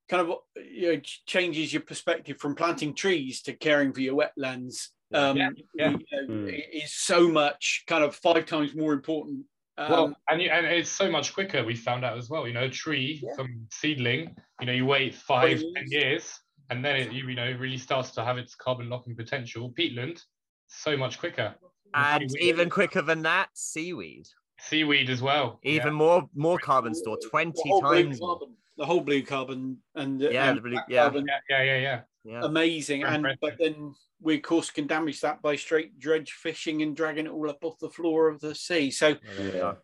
[0.08, 4.88] kind of, you know, changes your perspective from planting trees to caring for your wetlands.
[5.14, 5.90] Um, Yeah, yeah.
[5.90, 6.48] you know, Mm.
[6.52, 9.44] it is so much kind of five times more important.
[9.78, 11.64] Um, well, and you, and it's so much quicker.
[11.64, 12.46] We found out as well.
[12.46, 13.34] You know, a tree Yeah.
[13.34, 14.34] from seedling.
[14.60, 16.02] You know, you wait five, Twenty ten years.
[16.04, 19.72] years, and then it you, you know really starts to have its carbon locking potential.
[19.78, 20.20] Peatland,
[20.68, 21.54] so much quicker.
[21.94, 22.42] And Seaweed.
[22.44, 24.26] even quicker than that, seaweed.
[24.60, 25.58] seaweed as well.
[25.64, 25.92] Even Yeah.
[25.94, 28.20] more more carbon store, 20 whole blue times.
[28.20, 31.02] carbon, the whole blue carbon and the, Yeah, and the blue- yeah.
[31.02, 32.00] carbon, Yeah, yeah, yeah, yeah.
[32.24, 32.40] Yeah.
[32.44, 33.02] amazing.
[33.04, 37.26] And but then we of course can damage that by straight dredge fishing and dragging
[37.26, 38.90] it all up off the floor of the sea.
[38.90, 39.74] So Well, there we Yeah.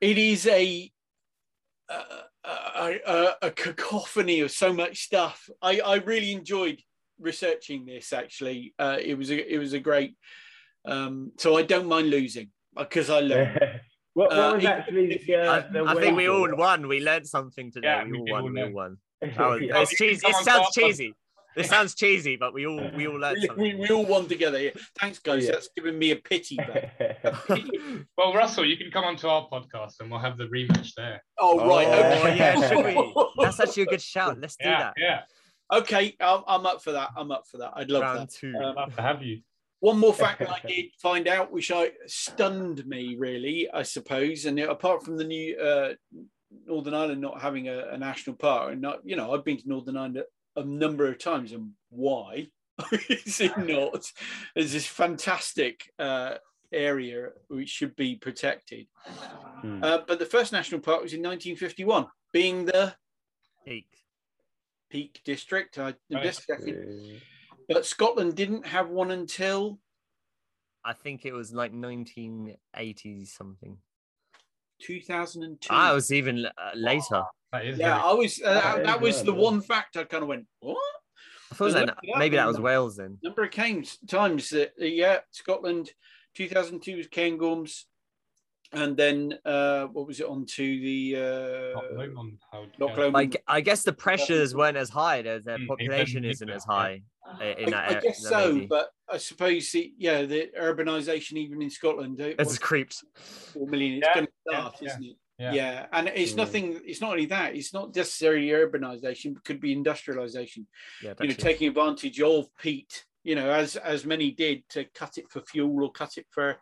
[0.00, 0.90] it is a
[1.88, 1.94] a,
[2.44, 5.48] a, a, a cacophony of so much stuff.
[5.60, 6.80] I, I really enjoyed
[7.20, 8.12] researching this.
[8.12, 10.16] Actually, uh, it was a it was a great.
[10.84, 13.60] Um, so I don't mind losing because I learned.
[14.14, 16.54] what, what Uh, was if- actually if- the, I, uh, the I think we all
[16.56, 16.88] won.
[16.88, 17.88] We learned something today.
[17.88, 18.42] Yeah, we we all won.
[18.42, 18.98] all We all won.
[19.22, 19.82] Was- Yeah.
[19.82, 20.26] it's cheesy.
[20.26, 21.14] It sounds cheesy.
[21.56, 23.62] It sounds cheesy, but we all we all learned We, something.
[23.62, 24.58] we, we all won together.
[24.58, 24.72] here.
[24.98, 25.44] Thanks, guys.
[25.44, 25.52] Yeah.
[25.52, 26.56] That's given me a pity.
[26.56, 26.98] Back.
[28.16, 31.22] Well, Russell, you can come onto our podcast and we'll have the rematch there.
[31.38, 31.86] Oh, right.
[31.88, 32.36] Oh, okay.
[32.36, 33.14] yeah, should we?
[33.44, 34.38] That's actually a good shout.
[34.40, 34.94] Let's do yeah, that.
[34.96, 35.20] yeah.
[35.72, 37.10] Okay, I'm, I'm up for that.
[37.16, 37.72] I'm up for that.
[37.74, 38.30] I'd love Round that.
[38.34, 38.54] two.
[38.56, 39.40] Um, Love to have you.
[39.80, 44.44] One more fact that I did find out, which I stunned me really, I suppose.
[44.46, 45.94] And apart from the new uh,
[46.66, 49.68] Northern Ireland not having a, a national park, and not, you know, I've been to
[49.68, 50.22] Northern Ireland
[50.56, 52.48] a, number of times, and why
[53.08, 54.10] is it not?
[54.54, 56.34] There's this fantastic uh,
[56.72, 58.86] area which should be protected.
[59.60, 59.82] Hmm.
[59.82, 62.94] Uh, but the first national park was in 1951, being the
[63.64, 63.86] Peak.
[64.90, 65.78] Peak District.
[65.78, 67.20] I checking.
[67.68, 69.78] But Scotland didn't have one until
[70.84, 73.78] I think it was like 1980 something.
[74.80, 75.68] 2002.
[75.70, 77.22] Ah, it was even uh, later.
[77.52, 78.40] That is yeah, very- I was.
[78.42, 79.40] Uh, That that, is that was right, the yeah.
[79.40, 80.76] one fact I kind of went, what?
[81.50, 83.18] I thought it was I then- looked it up maybe that and- was Wales then.
[83.22, 85.90] Number of games times that uh, yeah, Scotland.
[86.34, 87.82] 2002 was Ken Cairngorms,
[88.72, 91.12] and then uh, what was it on to the
[91.74, 95.20] Not uh, Lomond, how- Loch I, I guess the pressures weren't as high.
[95.20, 97.02] Their, their Mm, population isn't as high
[97.38, 98.00] uh, in I, that I area.
[98.00, 98.66] guess so, maybe.
[98.66, 103.04] but I suppose the, yeah, the urbanisation even in Scotland, It's what's creeped.
[103.14, 103.98] four million.
[103.98, 105.16] It's Yeah, going to start, yeah, isn't it?
[105.42, 105.52] Yeah.
[105.54, 105.86] Yeah.
[105.92, 106.36] and it's Mm.
[106.36, 106.80] nothing.
[106.84, 107.54] It's not only that.
[107.56, 109.36] It's not necessarily urbanisation.
[109.36, 110.66] It could be industrialisation.
[111.02, 113.04] Yeah, you know, that's taking advantage of peat.
[113.24, 116.58] You know, as as many did to cut it for fuel or cut it for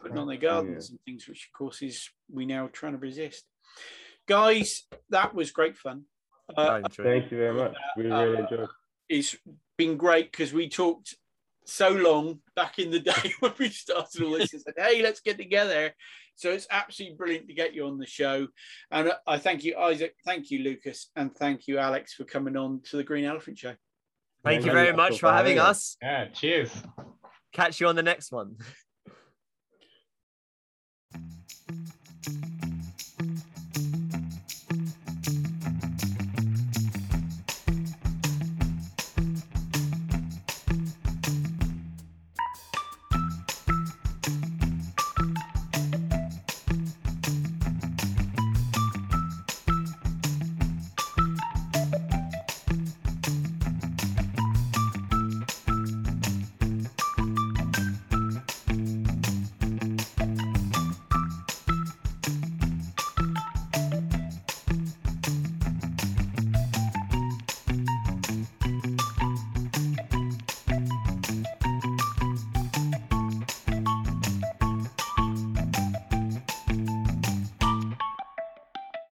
[0.00, 3.44] putting on their gardens and things, which of course is we now trying to resist.
[4.26, 6.04] Guys, that was great fun.
[6.56, 6.80] Uh.
[6.90, 7.74] Thank you very much.
[7.96, 8.68] We really Uh, enjoyed.
[9.08, 9.36] it's
[9.76, 11.14] been great because we talked
[11.68, 15.20] so long back in the day when we started all this and said, hey, let's
[15.20, 15.92] get together.
[16.36, 18.46] So it's absolutely brilliant to get you on the show.
[18.90, 20.14] And I thank you, Isaac.
[20.24, 21.10] Thank you, Lukas.
[21.16, 23.74] And thank you, Alex, for coming on to the Green Elephant Show.
[24.44, 25.68] Thank you very much for having us.
[25.68, 25.96] us.
[26.00, 26.70] Yeah, cheers.
[27.52, 28.56] Catch you on the next one.